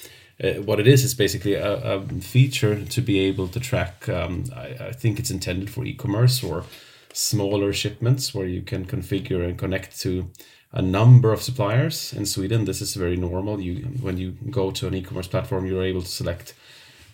uh, 0.44 0.62
what 0.62 0.80
it 0.80 0.88
is. 0.88 1.04
It's 1.04 1.14
basically 1.14 1.56
a, 1.56 1.96
a, 1.96 2.02
feature 2.22 2.84
to 2.86 3.02
be 3.02 3.20
able 3.20 3.48
to 3.50 3.60
track. 3.60 4.08
Um, 4.10 4.46
I, 4.56 4.88
I 4.88 4.92
think 4.92 5.20
it's 5.20 5.32
intended 5.32 5.70
for 5.70 5.86
e-commerce 5.86 6.44
or 6.44 6.66
smaller 7.14 7.74
shipments 7.74 8.34
where 8.36 8.46
you 8.46 8.62
can 8.62 8.86
configure 8.86 9.44
and 9.44 9.58
connect 9.58 10.00
to 10.02 10.30
a 10.72 10.82
number 10.82 11.34
of 11.34 11.42
suppliers 11.42 12.14
in 12.14 12.26
Sweden. 12.26 12.66
This 12.66 12.82
is 12.82 12.94
very 12.94 13.16
normal. 13.16 13.60
You 13.60 13.86
when 14.02 14.18
you 14.18 14.38
go 14.52 14.72
to 14.72 14.88
an 14.88 14.94
e-commerce 14.94 15.28
platform, 15.28 15.66
you're 15.66 15.84
able 15.84 16.02
to 16.02 16.08
select 16.08 16.54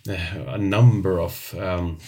uh, 0.09 0.17
a 0.47 0.57
number 0.57 1.21
of 1.21 1.55
um, 1.57 1.99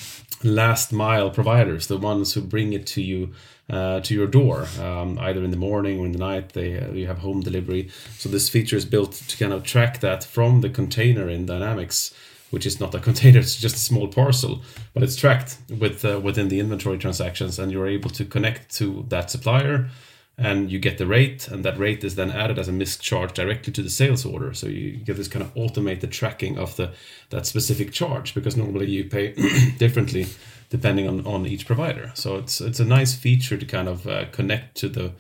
last 0.44 0.92
mile 0.92 1.30
providers, 1.30 1.88
the 1.88 1.98
ones 1.98 2.34
who 2.34 2.42
bring 2.42 2.74
it 2.74 2.86
to 2.88 3.02
you 3.02 3.34
uh, 3.70 4.00
to 4.02 4.14
your 4.14 4.28
door, 4.28 4.68
um, 4.80 5.18
either 5.20 5.44
in 5.44 5.52
the 5.52 5.58
morning 5.58 6.00
or 6.00 6.06
in 6.06 6.12
the 6.12 6.20
night. 6.20 6.50
They 6.54 6.80
uh, 6.80 6.92
you 6.92 7.08
have 7.08 7.20
home 7.20 7.42
delivery. 7.42 7.90
So 8.18 8.30
this 8.30 8.50
feature 8.50 8.76
is 8.76 8.86
built 8.86 9.14
to 9.14 9.38
kind 9.38 9.54
of 9.54 9.64
track 9.64 10.00
that 10.02 10.24
from 10.24 10.62
the 10.62 10.70
container 10.70 11.30
in 11.30 11.46
Dynamics. 11.46 12.14
Which 12.52 12.68
is 12.68 12.80
not 12.80 12.94
a 12.96 13.00
container; 13.10 13.40
it's 13.40 13.60
just 13.60 13.76
a 13.76 13.80
small 13.80 14.08
parcel, 14.08 14.62
but 14.94 15.02
it's 15.04 15.16
tracked 15.16 15.58
with 15.68 16.06
uh, 16.06 16.20
within 16.20 16.48
the 16.48 16.60
inventory 16.60 16.98
transactions, 16.98 17.58
and 17.58 17.72
you're 17.72 17.88
able 17.88 18.12
to 18.12 18.24
connect 18.24 18.74
to 18.76 19.06
that 19.10 19.32
supplier, 19.32 19.90
and 20.38 20.70
you 20.70 20.80
get 20.80 20.98
the 20.98 21.08
rate, 21.08 21.48
and 21.48 21.64
that 21.64 21.78
rate 21.78 22.04
is 22.04 22.16
then 22.16 22.30
added 22.30 22.60
as 22.60 22.68
a 22.68 22.72
MISC 22.72 23.00
charge 23.02 23.34
directly 23.34 23.72
to 23.72 23.82
the 23.82 23.90
sales 23.90 24.26
order. 24.26 24.54
So 24.54 24.68
you 24.68 24.92
get 24.98 25.16
this 25.16 25.30
kind 25.30 25.44
of 25.44 25.52
automated 25.56 26.12
tracking 26.12 26.58
of 26.58 26.76
the 26.76 26.92
that 27.30 27.46
specific 27.46 27.94
charge 27.94 28.34
because 28.34 28.58
normally 28.58 28.90
you 28.90 29.06
pay 29.06 29.34
differently 29.78 30.28
depending 30.70 31.08
on, 31.08 31.26
on 31.26 31.46
each 31.46 31.66
provider. 31.66 32.12
So 32.16 32.36
it's 32.36 32.60
it's 32.60 32.80
a 32.80 32.86
nice 32.86 33.16
feature 33.16 33.58
to 33.58 33.66
kind 33.66 33.88
of 33.88 34.08
uh, 34.08 34.26
connect 34.32 34.76
to 34.78 34.90
the 34.90 35.14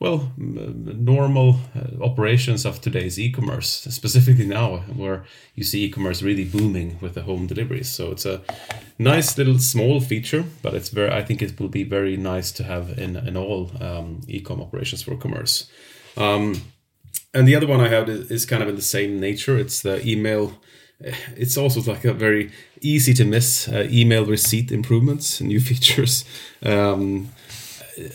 well 0.00 0.32
normal 0.36 1.56
uh, 1.74 2.04
operations 2.04 2.64
of 2.64 2.80
today's 2.80 3.18
e-commerce 3.18 3.86
specifically 3.90 4.46
now 4.46 4.78
where 4.94 5.24
you 5.54 5.64
see 5.64 5.84
e-commerce 5.84 6.22
really 6.22 6.44
booming 6.44 6.98
with 7.00 7.14
the 7.14 7.22
home 7.22 7.46
deliveries. 7.46 7.88
So 7.88 8.12
it's 8.12 8.24
a 8.24 8.40
nice 8.98 9.36
little 9.36 9.58
small 9.58 10.00
feature 10.00 10.44
but 10.62 10.74
it's 10.74 10.88
very 10.88 11.10
i 11.10 11.22
think 11.22 11.42
it 11.42 11.58
will 11.60 11.68
be 11.68 11.84
very 11.84 12.16
nice 12.16 12.52
to 12.52 12.64
have 12.64 12.98
in 12.98 13.16
in 13.16 13.36
all 13.36 13.70
um, 13.80 14.20
e-com 14.28 14.60
operations 14.60 15.02
for 15.02 15.16
commerce. 15.16 15.70
Um, 16.16 16.62
and 17.34 17.46
the 17.46 17.56
other 17.56 17.66
one 17.66 17.80
i 17.80 17.88
have 17.88 18.08
is 18.08 18.46
kind 18.46 18.62
of 18.62 18.68
in 18.68 18.76
the 18.76 18.82
same 18.82 19.20
nature. 19.20 19.58
It's 19.58 19.82
the 19.82 20.06
email. 20.06 20.52
It's 21.36 21.56
also 21.56 21.80
like 21.92 22.04
a 22.04 22.12
very 22.12 22.50
easy 22.80 23.14
to 23.14 23.24
miss 23.24 23.68
uh, 23.68 23.86
email 23.90 24.24
receipt 24.26 24.72
improvements 24.72 25.40
new 25.52 25.60
features. 25.60 26.24
Um, 26.62 27.28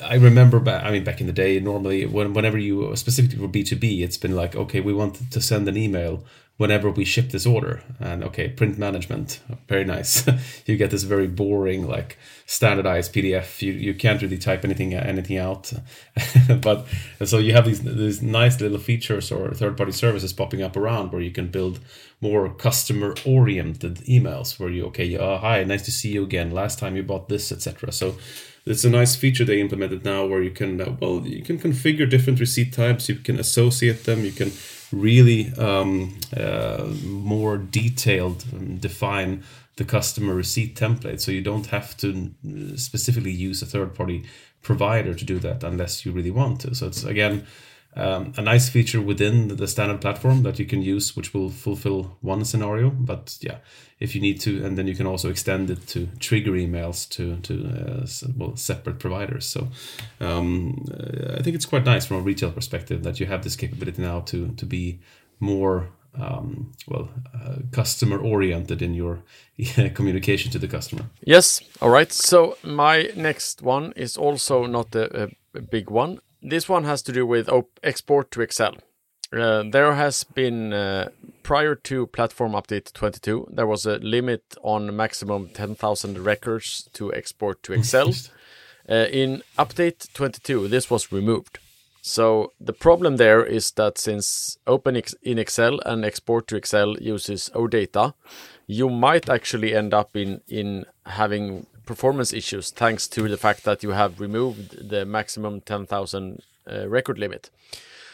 I 0.04 0.16
remember 0.16 0.60
back, 0.60 0.84
I 0.84 0.92
mean, 0.92 1.04
back 1.04 1.22
in 1.22 1.28
the 1.28 1.34
day, 1.34 1.60
normally 1.60 2.06
when, 2.06 2.34
whenever 2.34 2.58
you, 2.58 2.96
specifically 2.96 3.40
for 3.40 3.48
B2B, 3.48 4.02
it's 4.02 4.18
been 4.18 4.36
like, 4.36 4.56
okay, 4.56 4.80
we 4.80 4.94
want 4.94 5.32
to 5.32 5.42
send 5.42 5.68
an 5.68 5.78
email 5.78 6.24
whenever 6.58 6.90
we 6.92 7.04
ship 7.04 7.32
this 7.32 7.46
order. 7.46 7.84
And 8.00 8.24
okay, 8.24 8.48
print 8.48 8.78
management, 8.78 9.40
very 9.68 9.84
nice. 9.84 10.28
you 10.66 10.78
get 10.78 10.92
this 10.92 11.04
very 11.04 11.28
boring, 11.28 11.88
like 11.88 12.18
standardized 12.46 13.14
PDF. 13.14 13.62
You, 13.62 13.74
you 13.74 13.94
can't 13.94 14.22
really 14.22 14.38
type 14.38 14.64
anything, 14.64 14.94
anything 14.94 15.38
out. 15.38 15.74
but 16.62 16.86
so 17.26 17.40
you 17.40 17.54
have 17.54 17.66
these, 17.66 17.82
these 17.82 18.22
nice 18.22 18.62
little 18.62 18.78
features 18.78 19.32
or 19.32 19.52
third 19.52 19.76
party 19.76 19.92
services 19.92 20.32
popping 20.32 20.62
up 20.62 20.78
around 20.78 21.12
where 21.12 21.22
you 21.22 21.32
can 21.32 21.48
build 21.48 21.80
more 22.22 22.48
customer 22.54 23.16
oriented 23.26 23.96
emails 24.06 24.60
where 24.60 24.70
you, 24.70 24.86
okay, 24.86 25.18
uh, 25.18 25.40
hi, 25.40 25.64
nice 25.64 25.84
to 25.84 25.92
see 25.92 26.12
you 26.12 26.24
again. 26.24 26.52
Last 26.52 26.80
time 26.80 26.96
you 26.96 27.04
bought 27.04 27.30
this, 27.30 27.52
etc. 27.52 27.92
So, 27.92 28.16
it's 28.66 28.86
a 28.86 28.90
nice 28.90 29.16
feature 29.16 29.44
they 29.44 29.60
implemented 29.60 30.06
now 30.06 30.26
where 30.26 30.42
you 30.42 30.52
can 30.52 30.80
uh, 30.80 30.96
well 31.00 31.22
you 31.26 31.44
can 31.44 31.60
configure 31.60 32.10
different 32.10 32.40
receipt 32.40 32.74
types. 32.74 33.10
You 33.10 33.16
can 33.16 33.40
associate 33.40 34.06
them. 34.06 34.24
You 34.24 34.32
can 34.32 34.52
really 34.92 35.52
um, 35.58 36.20
uh, 36.36 36.88
more 37.04 37.58
detailed 37.58 38.46
um, 38.54 38.78
define 38.78 39.44
the 39.76 39.84
customer 39.84 40.34
receipt 40.36 40.76
template. 40.76 41.20
So 41.20 41.32
you 41.32 41.42
don't 41.42 41.66
have 41.68 41.98
to 41.98 42.32
uh, 42.46 42.78
specifically 42.78 43.32
use 43.32 43.62
a 43.62 43.66
third 43.66 43.96
party 43.96 44.24
provider 44.62 45.14
to 45.14 45.26
do 45.26 45.40
that 45.40 45.64
unless 45.64 46.06
you 46.06 46.12
really 46.12 46.32
want 46.32 46.62
to. 46.62 46.76
So 46.76 46.88
it's 46.88 47.04
again 47.04 47.46
um, 47.96 48.34
a 48.38 48.42
nice 48.42 48.70
feature 48.70 49.02
within 49.02 49.56
the 49.56 49.68
standard 49.68 50.02
platform 50.02 50.44
that 50.44 50.58
you 50.58 50.66
can 50.66 50.82
use, 50.82 51.16
which 51.16 51.34
will 51.34 51.50
fulfill 51.50 52.18
one 52.22 52.44
scenario. 52.46 52.90
But 52.90 53.38
yeah, 53.42 53.58
if 54.00 54.16
you 54.16 54.22
need 54.22 54.40
to, 54.42 54.66
and 54.66 54.78
then 54.78 54.88
you 54.88 54.96
can 54.96 55.06
also 55.06 55.30
extend 55.30 55.70
it 55.70 55.88
to 55.88 56.08
trigger 56.20 56.52
emails 56.52 57.08
to 57.10 57.38
to 57.38 57.54
uh, 57.66 58.32
well 58.36 58.56
separate 58.56 59.00
providers. 59.00 59.46
So 59.46 59.68
um, 60.20 60.86
I 61.38 61.42
think 61.44 61.56
it's 61.56 61.66
quite 61.66 61.86
nice 61.86 62.06
from 62.06 62.18
a 62.18 62.22
retail 62.22 62.52
perspective 62.52 63.04
that 63.04 63.20
you 63.20 63.28
have 63.28 63.44
this 63.44 63.56
capability 63.56 64.02
now 64.02 64.22
to 64.22 64.48
to 64.58 64.66
be 64.66 65.00
more 65.40 65.90
um, 66.20 66.72
well 66.88 67.10
uh, 67.34 67.58
customer 67.72 68.18
oriented 68.18 68.82
in 68.82 68.94
your 68.94 69.24
communication 69.94 70.52
to 70.52 70.60
the 70.60 70.68
customer. 70.68 71.04
Yes. 71.24 71.62
All 71.82 71.90
right. 71.90 72.12
So 72.12 72.58
my 72.64 73.12
next 73.16 73.62
one 73.62 73.94
is 73.96 74.18
also 74.18 74.66
not 74.66 74.96
a, 74.96 75.30
a 75.54 75.62
big 75.62 75.92
one 75.92 76.20
this 76.44 76.68
one 76.70 76.84
has 76.84 77.02
to 77.04 77.12
do 77.12 77.26
with 77.26 77.50
export 77.82 78.32
to 78.32 78.42
Excel. 78.42 78.76
Uh, 79.32 79.64
there 79.64 79.94
has 79.96 80.24
been 80.24 80.74
uh, 80.74 81.10
prior 81.42 81.74
to 81.74 82.06
platform 82.08 82.52
update 82.52 82.94
22 82.94 83.48
there 83.52 83.66
was 83.66 83.84
a 83.88 83.98
limit 83.98 84.44
on 84.62 84.96
maximum 84.96 85.50
10,000 85.50 86.20
records 86.20 86.88
to 86.94 87.12
export 87.14 87.64
to 87.64 87.74
Excel. 87.74 88.10
uh, 88.90 89.08
in 89.12 89.42
update 89.58 90.14
22 90.14 90.68
this 90.68 90.90
was 90.92 91.12
removed. 91.12 91.58
So 92.04 92.52
the 92.60 92.74
problem 92.74 93.16
there 93.16 93.44
is 93.44 93.72
that 93.72 93.98
since 93.98 94.58
open 94.68 95.02
in 95.24 95.40
Excel 95.40 95.80
and 95.86 96.04
export 96.04 96.48
to 96.50 96.58
Excel 96.58 96.98
uses 97.00 97.50
OData, 97.56 98.14
you 98.68 98.90
might 98.90 99.30
actually 99.30 99.74
end 99.74 99.94
up 99.94 100.16
in 100.16 100.42
in 100.48 100.86
having 101.06 101.66
performance 101.86 102.34
issues 102.34 102.72
thanks 102.72 103.08
to 103.10 103.28
the 103.28 103.38
fact 103.38 103.64
that 103.64 103.84
you 103.84 103.92
have 103.92 104.20
removed 104.20 104.90
the 104.90 105.06
maximum 105.06 105.62
10,000 105.62 106.42
uh, 106.72 106.88
record 106.88 107.20
limit. 107.20 107.50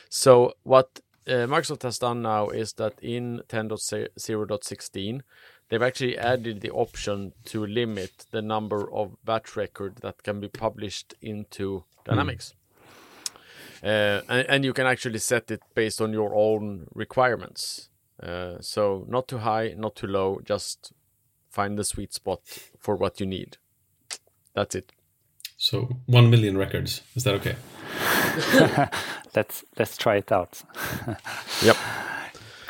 So 0.09 0.53
what 0.63 1.01
uh, 1.27 1.45
Microsoft 1.47 1.83
has 1.83 1.99
done 1.99 2.21
now 2.21 2.49
is 2.49 2.73
that 2.73 2.93
in 3.01 3.41
10.0.16 3.47 5.21
they've 5.69 5.81
actually 5.81 6.17
added 6.17 6.61
the 6.61 6.71
option 6.71 7.33
to 7.45 7.65
limit 7.65 8.25
the 8.31 8.41
number 8.41 8.91
of 8.91 9.15
batch 9.23 9.55
record 9.55 9.97
that 9.97 10.23
can 10.23 10.39
be 10.39 10.47
published 10.47 11.13
into 11.21 11.83
Dynamics. 12.05 12.53
Mm. 12.53 12.55
Uh, 13.81 14.21
and, 14.27 14.49
and, 14.49 14.65
you 14.65 14.73
can 14.73 14.85
actually 14.85 15.19
set 15.19 15.49
it 15.51 15.61
based 15.73 16.01
on 16.01 16.11
your 16.11 16.35
own 16.35 16.87
requirements. 16.93 17.89
Uh, 18.21 18.55
so 18.59 19.05
not 19.07 19.27
too 19.27 19.37
high, 19.37 19.73
not 19.77 19.95
too 19.95 20.07
low, 20.07 20.41
just 20.43 20.91
find 21.49 21.77
the 21.77 21.83
sweet 21.83 22.13
spot 22.13 22.41
for 22.77 22.95
what 22.95 23.19
you 23.19 23.25
need. 23.25 23.57
That's 24.53 24.75
it. 24.75 24.91
So 25.57 25.89
one 26.05 26.29
million 26.29 26.57
records. 26.57 27.01
Is 27.15 27.23
that 27.25 27.33
okay? 27.35 27.55
let's 29.35 29.65
let's 29.77 29.97
try 29.97 30.15
it 30.17 30.31
out. 30.31 30.61
yep. 31.61 31.75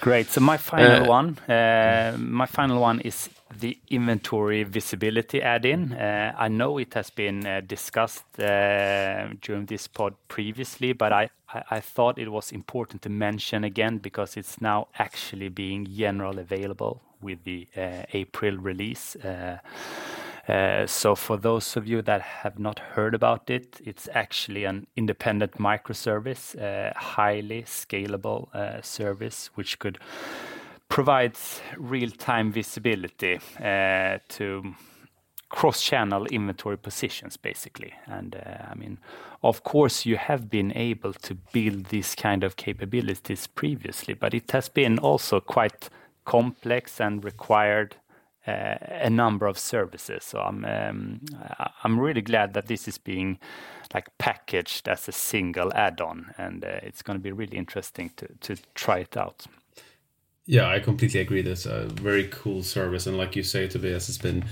Great. 0.02 0.28
So 0.28 0.40
my 0.42 0.58
final 0.58 1.04
uh, 1.04 1.08
one, 1.08 1.38
uh, 1.50 2.16
my 2.18 2.46
final 2.46 2.80
one 2.80 3.02
is 3.02 3.30
the 3.60 3.78
inventory 3.90 4.64
visibility 4.64 5.42
add-in. 5.42 5.94
Uh, 5.94 6.34
I 6.38 6.48
know 6.48 6.78
it 6.78 6.94
has 6.94 7.10
been 7.10 7.46
uh, 7.46 7.62
discussed 7.68 8.40
uh, 8.40 9.28
during 9.42 9.66
this 9.66 9.88
pod 9.88 10.16
previously, 10.30 10.94
but 10.94 11.12
I, 11.12 11.30
I, 11.54 11.64
I, 11.72 11.80
thought 11.82 12.18
it 12.18 12.32
was 12.32 12.54
important 12.54 13.02
to 13.02 13.10
mention 13.10 13.66
again 13.66 13.98
because 13.98 14.38
it's 14.38 14.62
now 14.62 14.88
actually 14.98 15.50
being 15.50 15.86
general 15.86 16.40
available 16.40 17.02
with 17.22 17.44
the 17.44 17.68
uh, 17.76 18.04
April 18.14 18.58
release. 18.58 19.16
Uh, 20.50 20.88
so 20.88 21.14
for 21.16 21.38
those 21.38 21.78
of 21.78 21.88
you 21.88 22.02
that 22.02 22.22
have 22.22 22.58
not 22.58 22.80
heard 22.80 23.14
about 23.14 23.50
it, 23.50 23.80
it's 23.86 24.10
actually 24.14 24.66
an 24.66 24.88
independent 24.96 25.54
microservice, 25.60 26.56
uh, 26.58 26.92
highly 26.98 27.62
scalable 27.64 28.54
uh, 28.56 28.82
service, 28.82 29.52
which 29.54 29.78
could 29.78 30.00
provide 30.88 31.38
real-time 31.78 32.52
visibility 32.52 33.40
uh, 33.64 34.18
to 34.28 34.74
cross-channel 35.50 36.26
inventory 36.28 36.78
positions, 36.78 37.38
basically. 37.38 37.94
And 38.08 38.36
uh, 38.36 38.72
I 38.72 38.76
mean, 38.76 38.98
of 39.44 39.64
course, 39.64 40.06
you 40.06 40.18
have 40.18 40.50
been 40.50 40.72
able 40.76 41.14
to 41.14 41.36
build 41.54 41.86
these 41.86 42.16
kind 42.16 42.44
of 42.44 42.56
capabilities 42.56 43.48
previously, 43.48 44.16
but 44.16 44.34
it 44.34 44.52
has 44.52 44.70
been 44.70 44.98
also 45.00 45.40
quite 45.40 45.90
complex 46.26 47.00
and 47.02 47.24
required 47.24 47.96
uh, 48.48 48.78
a 49.02 49.10
number 49.10 49.46
of 49.46 49.60
services. 49.60 50.24
So 50.24 50.40
I'm 50.40 50.66
um, 50.66 51.22
I'm 51.84 52.00
really 52.00 52.22
glad 52.22 52.54
that 52.54 52.68
this 52.68 52.88
is 52.88 52.98
being 52.98 53.38
like 53.94 54.08
packaged 54.18 54.88
as 54.88 55.08
a 55.08 55.12
single 55.12 55.72
add-on, 55.74 56.34
and 56.38 56.64
uh, 56.64 56.80
it's 56.84 57.02
going 57.02 57.20
to 57.20 57.24
be 57.24 57.32
really 57.32 57.58
interesting 57.58 58.12
to 58.16 58.28
to 58.42 58.56
try 58.76 59.00
it 59.00 59.18
out. 59.18 59.46
Yeah, 60.46 60.68
I 60.68 60.80
completely 60.80 61.20
agree. 61.20 61.44
That's 61.44 61.66
a 61.66 61.86
very 61.86 62.28
cool 62.32 62.64
service, 62.64 63.06
and 63.06 63.18
like 63.18 63.36
you 63.36 63.44
say, 63.44 63.68
Tobias, 63.68 64.10
it's 64.10 64.18
been 64.18 64.46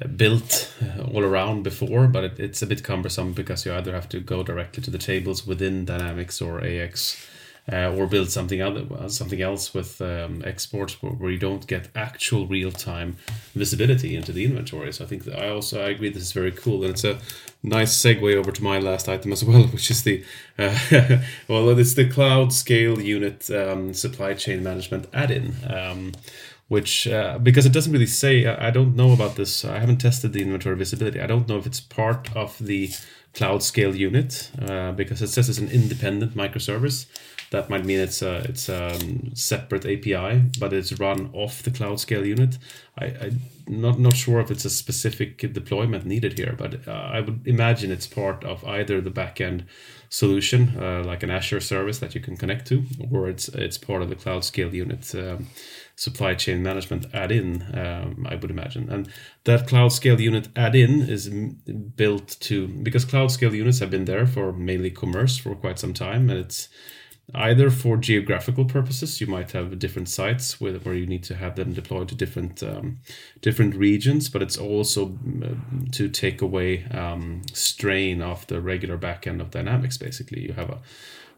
uh, 0.00 0.06
built 0.06 0.72
all 1.12 1.24
around 1.24 1.64
before, 1.64 2.06
but 2.06 2.24
it, 2.24 2.38
it's 2.38 2.62
a 2.62 2.66
bit 2.66 2.84
cumbersome 2.84 3.32
because 3.32 3.66
you 3.66 3.74
either 3.74 3.92
have 3.92 4.08
to 4.10 4.20
go 4.20 4.42
directly 4.44 4.82
to 4.82 4.90
the 4.90 4.98
tables 4.98 5.46
within 5.46 5.84
Dynamics 5.84 6.40
or 6.40 6.60
AX 6.60 7.16
uh, 7.70 7.92
or 7.94 8.06
build 8.06 8.30
something 8.30 8.60
other 8.60 8.84
something 9.08 9.40
else 9.40 9.72
with 9.74 10.00
um, 10.00 10.42
exports 10.44 11.02
where, 11.02 11.30
you 11.30 11.38
don't 11.38 11.66
get 11.66 11.88
actual 11.94 12.46
real 12.46 12.72
time 12.72 13.16
visibility 13.54 14.16
into 14.16 14.32
the 14.32 14.44
inventory. 14.44 14.92
So 14.92 15.04
I 15.04 15.06
think 15.08 15.28
I 15.28 15.48
also 15.48 15.80
I 15.82 15.90
agree 15.90 16.10
this 16.10 16.22
is 16.22 16.32
very 16.32 16.52
cool, 16.52 16.82
and 16.82 16.92
it's 16.92 17.04
a 17.04 17.18
nice 17.62 17.96
segue 17.96 18.34
over 18.34 18.50
to 18.50 18.62
my 18.62 18.78
last 18.78 19.08
item 19.08 19.32
as 19.32 19.44
well, 19.50 19.64
which 19.64 19.90
is 19.90 20.02
the 20.02 20.24
uh, 20.58 20.78
well, 21.48 21.78
it's 21.78 21.94
the 21.94 22.08
cloud 22.08 22.52
scale 22.52 23.00
unit 23.00 23.50
um, 23.50 23.94
supply 23.94 24.34
chain 24.34 24.62
management 24.62 25.06
add-in. 25.12 25.54
Um, 25.68 26.12
which 26.68 27.08
uh, 27.08 27.36
because 27.38 27.66
it 27.66 27.72
doesn't 27.72 27.92
really 27.92 28.06
say 28.06 28.46
I 28.46 28.70
don't 28.70 28.94
know 28.94 29.12
about 29.12 29.34
this. 29.34 29.64
I 29.64 29.80
haven't 29.80 29.96
tested 29.96 30.32
the 30.32 30.42
inventory 30.42 30.76
visibility. 30.76 31.20
I 31.20 31.26
don't 31.26 31.48
know 31.48 31.58
if 31.58 31.66
it's 31.66 31.80
part 31.80 32.34
of 32.36 32.56
the 32.60 32.92
cloud 33.34 33.62
scale 33.62 33.94
unit 33.94 34.50
uh, 34.60 34.92
because 34.92 35.22
it 35.22 35.28
says 35.28 35.48
it's 35.48 35.58
an 35.58 35.70
independent 35.70 36.34
microservice. 36.34 37.06
That 37.50 37.68
might 37.68 37.84
mean 37.84 37.98
it's 37.98 38.22
a 38.22 38.44
it's 38.48 38.68
a 38.68 38.94
um, 38.94 39.34
separate 39.34 39.84
API, 39.84 40.44
but 40.60 40.72
it's 40.72 40.98
run 41.00 41.30
off 41.32 41.64
the 41.64 41.72
cloud 41.72 41.98
scale 41.98 42.24
unit. 42.24 42.58
I, 42.96 43.06
I'm 43.06 43.40
not 43.66 43.98
not 43.98 44.14
sure 44.14 44.40
if 44.40 44.52
it's 44.52 44.64
a 44.64 44.70
specific 44.70 45.38
deployment 45.52 46.06
needed 46.06 46.38
here, 46.38 46.54
but 46.56 46.86
uh, 46.86 46.92
I 46.92 47.20
would 47.20 47.46
imagine 47.46 47.90
it's 47.90 48.06
part 48.06 48.44
of 48.44 48.64
either 48.64 49.00
the 49.00 49.10
backend 49.10 49.64
solution, 50.08 50.76
uh, 50.80 51.02
like 51.04 51.24
an 51.24 51.30
Azure 51.30 51.60
service 51.60 51.98
that 51.98 52.14
you 52.14 52.20
can 52.20 52.36
connect 52.36 52.68
to, 52.68 52.84
or 53.10 53.28
it's 53.28 53.48
it's 53.48 53.78
part 53.78 54.02
of 54.02 54.10
the 54.10 54.16
cloud 54.16 54.44
scale 54.44 54.72
unit. 54.72 55.12
Um, 55.14 55.48
supply 56.00 56.34
chain 56.34 56.62
management 56.62 57.04
add-in, 57.12 57.62
um, 57.76 58.26
I 58.26 58.34
would 58.34 58.50
imagine. 58.50 58.88
And 58.88 59.06
that 59.44 59.68
cloud 59.68 59.92
scale 59.92 60.18
unit 60.18 60.48
add-in 60.56 61.02
is 61.02 61.28
built 61.28 62.38
to 62.40 62.68
because 62.68 63.04
cloud 63.04 63.30
scale 63.30 63.54
units 63.54 63.80
have 63.80 63.90
been 63.90 64.06
there 64.06 64.26
for 64.26 64.50
mainly 64.50 64.90
commerce 64.90 65.36
for 65.36 65.54
quite 65.54 65.78
some 65.78 65.92
time, 65.92 66.30
and 66.30 66.38
it's 66.40 66.70
either 67.34 67.70
for 67.70 67.98
geographical 67.98 68.64
purposes 68.64 69.20
you 69.20 69.26
might 69.26 69.52
have 69.52 69.78
different 69.78 70.08
sites 70.08 70.58
with, 70.58 70.86
where 70.86 70.94
you 70.94 71.06
need 71.06 71.22
to 71.24 71.34
have 71.34 71.54
them 71.54 71.74
deployed 71.74 72.08
to 72.08 72.14
different 72.14 72.62
um, 72.62 72.98
different 73.40 73.76
regions 73.76 74.28
but 74.28 74.42
it's 74.42 74.58
also 74.58 75.16
to 75.92 76.08
take 76.08 76.42
away 76.42 76.84
um, 76.86 77.42
strain 77.52 78.20
off 78.20 78.46
the 78.46 78.60
regular 78.60 78.98
backend 78.98 79.40
of 79.40 79.50
dynamics 79.50 79.96
basically 79.96 80.40
you 80.40 80.52
have 80.54 80.70
a 80.70 80.80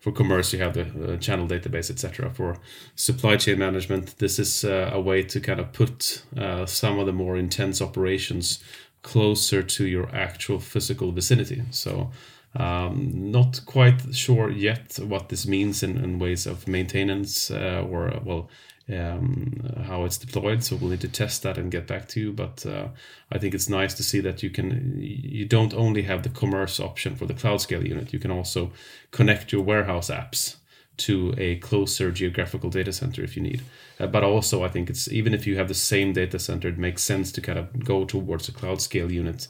for 0.02 0.12
commerce 0.12 0.52
you 0.52 0.58
have 0.58 0.74
the 0.74 1.14
uh, 1.14 1.16
channel 1.16 1.46
database 1.46 1.90
etc 1.90 2.28
for 2.28 2.56
supply 2.96 3.36
chain 3.36 3.58
management 3.58 4.18
this 4.18 4.38
is 4.38 4.64
uh, 4.64 4.90
a 4.92 5.00
way 5.00 5.22
to 5.22 5.40
kind 5.40 5.60
of 5.60 5.72
put 5.72 6.22
uh, 6.36 6.66
some 6.66 6.98
of 6.98 7.06
the 7.06 7.12
more 7.12 7.38
intense 7.38 7.80
operations 7.80 8.62
closer 9.02 9.62
to 9.62 9.86
your 9.86 10.08
actual 10.14 10.58
physical 10.58 11.12
vicinity. 11.12 11.62
So 11.70 12.10
um, 12.54 13.30
not 13.30 13.60
quite 13.66 14.14
sure 14.14 14.50
yet 14.50 14.98
what 15.02 15.28
this 15.28 15.46
means 15.46 15.82
in, 15.82 15.96
in 16.02 16.18
ways 16.18 16.46
of 16.46 16.68
maintenance 16.68 17.50
uh, 17.50 17.84
or 17.88 18.20
well 18.24 18.48
um, 18.92 19.84
how 19.86 20.04
it's 20.04 20.18
deployed. 20.18 20.62
So 20.64 20.76
we'll 20.76 20.90
need 20.90 21.00
to 21.00 21.08
test 21.08 21.42
that 21.42 21.58
and 21.58 21.70
get 21.70 21.86
back 21.86 22.08
to 22.08 22.20
you. 22.20 22.32
But 22.32 22.64
uh, 22.66 22.88
I 23.30 23.38
think 23.38 23.54
it's 23.54 23.68
nice 23.68 23.94
to 23.94 24.02
see 24.02 24.20
that 24.20 24.42
you 24.42 24.50
can 24.50 24.96
you 24.98 25.44
don't 25.44 25.74
only 25.74 26.02
have 26.02 26.22
the 26.22 26.28
commerce 26.28 26.80
option 26.80 27.16
for 27.16 27.26
the 27.26 27.34
cloud 27.34 27.60
scale 27.60 27.86
unit. 27.86 28.12
You 28.12 28.18
can 28.18 28.30
also 28.30 28.72
connect 29.10 29.52
your 29.52 29.62
warehouse 29.62 30.10
apps 30.10 30.56
to 30.98 31.34
a 31.38 31.56
closer 31.56 32.10
geographical 32.10 32.70
data 32.70 32.92
center 32.92 33.24
if 33.24 33.36
you 33.36 33.42
need. 33.42 33.62
Uh, 33.98 34.06
but 34.06 34.22
also, 34.22 34.62
I 34.62 34.68
think 34.68 34.90
it's 34.90 35.10
even 35.10 35.34
if 35.34 35.46
you 35.46 35.56
have 35.56 35.68
the 35.68 35.74
same 35.74 36.12
data 36.12 36.38
center, 36.38 36.68
it 36.68 36.78
makes 36.78 37.02
sense 37.02 37.32
to 37.32 37.40
kind 37.40 37.58
of 37.58 37.84
go 37.84 38.04
towards 38.04 38.48
a 38.48 38.52
cloud 38.52 38.80
scale 38.80 39.10
unit 39.10 39.48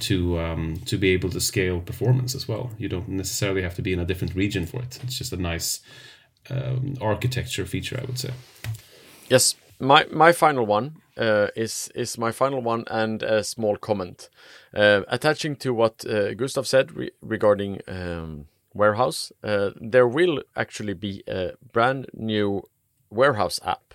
to 0.00 0.38
um, 0.38 0.80
to 0.86 0.96
be 0.96 1.10
able 1.10 1.30
to 1.30 1.40
scale 1.40 1.80
performance 1.80 2.34
as 2.34 2.48
well. 2.48 2.70
You 2.78 2.88
don't 2.88 3.08
necessarily 3.08 3.62
have 3.62 3.74
to 3.76 3.82
be 3.82 3.92
in 3.92 4.00
a 4.00 4.04
different 4.04 4.34
region 4.34 4.66
for 4.66 4.80
it. 4.80 4.98
It's 5.02 5.18
just 5.18 5.32
a 5.32 5.36
nice 5.36 5.80
um, 6.48 6.96
architecture 7.00 7.66
feature, 7.66 7.98
I 8.00 8.04
would 8.06 8.18
say. 8.18 8.30
Yes, 9.28 9.56
my 9.78 10.06
my 10.10 10.32
final 10.32 10.66
one 10.66 10.96
uh, 11.16 11.48
is 11.56 11.90
is 11.94 12.18
my 12.18 12.32
final 12.32 12.60
one 12.62 12.84
and 12.90 13.22
a 13.22 13.44
small 13.44 13.76
comment 13.76 14.28
uh, 14.74 15.02
attaching 15.08 15.56
to 15.56 15.74
what 15.74 16.04
uh, 16.06 16.34
Gustav 16.34 16.66
said 16.66 16.96
re 16.96 17.10
regarding 17.22 17.80
um, 17.86 18.46
warehouse. 18.74 19.32
Uh, 19.42 19.70
there 19.80 20.08
will 20.08 20.42
actually 20.56 20.94
be 20.94 21.22
a 21.28 21.52
brand 21.72 22.06
new 22.12 22.62
warehouse 23.10 23.60
app, 23.64 23.94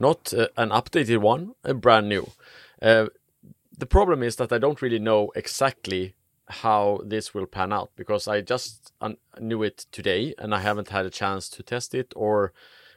not 0.00 0.32
uh, 0.34 0.48
an 0.56 0.70
updated 0.70 1.18
one, 1.18 1.54
a 1.64 1.74
brand 1.74 2.08
new. 2.08 2.30
Uh, 2.82 3.06
the 3.76 3.86
problem 3.86 4.22
is 4.22 4.36
that 4.36 4.52
I 4.52 4.58
don't 4.58 4.82
really 4.82 4.98
know 4.98 5.30
exactly 5.34 6.14
how 6.48 7.00
this 7.04 7.34
will 7.34 7.46
pan 7.46 7.72
out 7.72 7.90
because 7.96 8.26
I 8.28 8.40
just 8.40 8.92
knew 9.38 9.62
it 9.62 9.86
today 9.92 10.34
and 10.38 10.54
I 10.54 10.60
haven't 10.60 10.88
had 10.88 11.06
a 11.06 11.10
chance 11.10 11.48
to 11.50 11.62
test 11.62 11.94
it 11.94 12.12
or 12.16 12.52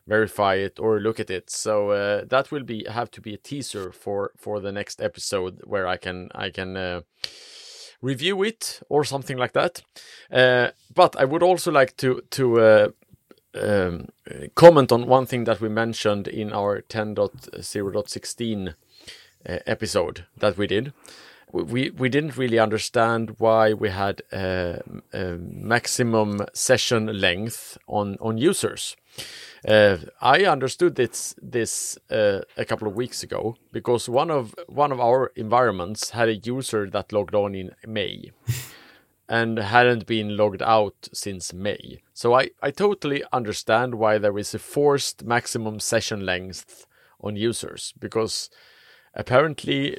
verify 0.08 0.56
it 0.56 0.80
or 0.80 1.00
look 1.00 1.20
at 1.20 1.30
it. 1.30 1.50
So 1.50 1.92
uh, 1.92 2.26
that 2.30 2.52
will 2.52 2.64
be 2.64 2.86
have 2.90 3.12
to 3.12 3.22
be 3.22 3.34
a 3.34 3.38
teaser 3.38 3.92
for 3.92 4.32
for 4.38 4.60
the 4.60 4.72
next 4.72 5.02
episode 5.02 5.62
where 5.64 5.88
I 5.88 5.98
can 5.98 6.30
I 6.34 6.50
can 6.50 6.78
uh, 6.78 7.02
review 8.02 8.44
it 8.44 8.82
or 8.90 9.04
something 9.04 9.38
like 9.38 9.54
that. 9.54 9.82
Uh, 10.32 10.70
but 10.94 11.16
I 11.20 11.26
would 11.26 11.44
also 11.44 11.72
like 11.72 11.98
to 11.98 12.22
to 12.32 12.60
uh, 12.60 12.90
um, 13.54 14.08
comment 14.56 14.92
on 14.92 15.08
one 15.08 15.26
thing 15.26 15.44
that 15.46 15.62
we 15.62 15.70
mentioned 15.70 16.28
in 16.28 16.54
our 16.54 16.82
10.0.16 16.82 18.68
uh, 18.68 18.74
episode 19.66 20.26
that 20.38 20.58
we 20.58 20.68
did. 20.68 20.94
We, 21.52 21.90
we 21.90 22.10
didn't 22.10 22.38
really 22.38 22.60
understand 22.60 23.36
why 23.38 23.74
we 23.74 23.90
had 23.90 24.22
a, 24.32 24.82
a 25.12 25.38
maximum 25.38 26.46
session 26.54 27.20
length 27.20 27.78
on, 27.88 28.18
on 28.22 28.38
users. 28.38 28.96
Uh, 29.68 29.98
I 30.22 30.46
understood 30.46 30.96
this 30.96 31.36
this 31.40 31.98
uh, 32.10 32.42
a 32.58 32.66
couple 32.66 32.88
of 32.88 32.96
weeks 32.96 33.22
ago 33.22 33.58
because 33.72 34.10
one 34.10 34.32
of 34.32 34.56
one 34.68 34.92
of 34.92 35.00
our 35.00 35.32
environments 35.36 36.12
had 36.12 36.30
a 36.30 36.36
user 36.36 36.90
that 36.90 37.12
logged 37.12 37.36
on 37.36 37.54
in 37.54 37.72
May 37.86 38.32
and 39.30 39.60
hadn't 39.60 40.08
been 40.08 40.36
logged 40.36 40.64
out 40.64 41.10
since 41.14 41.54
May. 41.54 42.02
So 42.14 42.34
I, 42.34 42.50
I 42.62 42.72
totally 42.72 43.24
understand 43.32 43.96
why 43.96 44.18
there 44.18 44.38
is 44.40 44.56
a 44.56 44.60
forced 44.60 45.24
maximum 45.24 45.80
session 45.80 46.26
length 46.26 46.88
on 47.22 47.36
users 47.36 47.94
because 48.00 48.50
apparently 49.14 49.98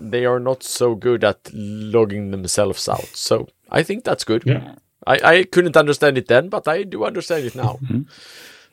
they 0.00 0.24
are 0.24 0.40
not 0.40 0.62
so 0.62 0.94
good 0.94 1.24
at 1.24 1.50
logging 1.52 2.30
themselves 2.30 2.88
out. 2.88 3.08
So 3.14 3.48
I 3.70 3.82
think 3.82 4.04
that's 4.04 4.24
good. 4.24 4.42
Yeah. 4.46 4.74
I, 5.06 5.20
I 5.22 5.44
couldn't 5.44 5.76
understand 5.76 6.18
it 6.18 6.28
then, 6.28 6.48
but 6.48 6.68
I 6.68 6.82
do 6.82 7.04
understand 7.04 7.44
it 7.44 7.54
now. 7.54 7.78
Mm-hmm. 7.82 8.02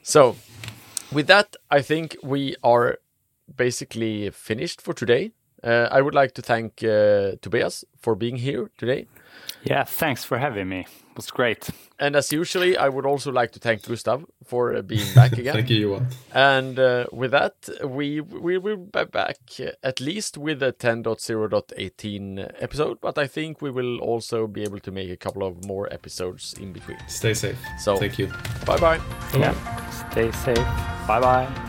So 0.04 0.36
with 1.12 1.28
that, 1.28 1.56
I 1.72 1.82
think 1.82 2.18
we 2.24 2.56
are 2.64 3.00
basically 3.56 4.30
finished 4.32 4.82
for 4.82 4.94
today. 4.94 5.32
Uh, 5.64 5.88
I 5.92 6.02
would 6.02 6.16
like 6.16 6.34
to 6.34 6.42
thank 6.42 6.84
uh, 6.84 7.32
Tobias 7.42 7.84
for 8.00 8.16
being 8.16 8.38
here 8.38 8.70
today. 8.78 9.08
Yeah, 9.64 9.84
thanks 9.84 10.24
for 10.24 10.38
having 10.38 10.70
me. 10.70 10.82
It 10.82 11.16
was 11.16 11.32
great. 11.32 11.70
And 12.00 12.16
as 12.16 12.32
usually, 12.32 12.78
I 12.78 12.90
would 12.90 13.06
also 13.06 13.32
like 13.32 13.52
to 13.54 13.60
thank 13.60 13.82
Gustav 13.84 14.24
for 14.46 14.76
uh, 14.76 14.82
being 14.84 15.14
back 15.16 15.32
again. 15.38 15.54
Thank 15.56 15.70
you, 15.70 15.90
Johan. 15.90 16.08
And 16.34 16.78
uh, 16.80 17.06
with 17.12 17.32
that, 17.32 17.56
we 17.84 18.22
we 18.22 18.58
will 18.60 18.78
be 18.78 19.06
back 19.06 19.38
uh, 19.60 19.72
at 19.84 20.00
least 20.00 20.38
with 20.38 20.62
a 20.62 20.72
10.0.18 20.74 22.52
episode, 22.60 23.02
but 23.02 23.18
I 23.18 23.28
think 23.28 23.62
we 23.62 23.72
will 23.72 24.00
also 24.00 24.48
be 24.48 24.62
able 24.64 24.80
to 24.80 24.92
make 24.92 25.10
a 25.10 25.18
couple 25.18 25.44
of 25.44 25.66
more 25.66 25.92
episodes 25.92 26.54
in 26.60 26.72
between. 26.72 27.00
Stay 27.08 27.34
safe. 27.34 27.58
So 27.80 27.98
Thank 27.98 28.20
you. 28.20 28.28
bye 28.66 28.78
bye. 28.78 29.00
Bye-bye. 29.34 29.40
Yeah. 29.40 30.12
Stay 30.12 30.32
safe. 30.32 30.68
Bye 31.08 31.20
bye. 31.20 31.67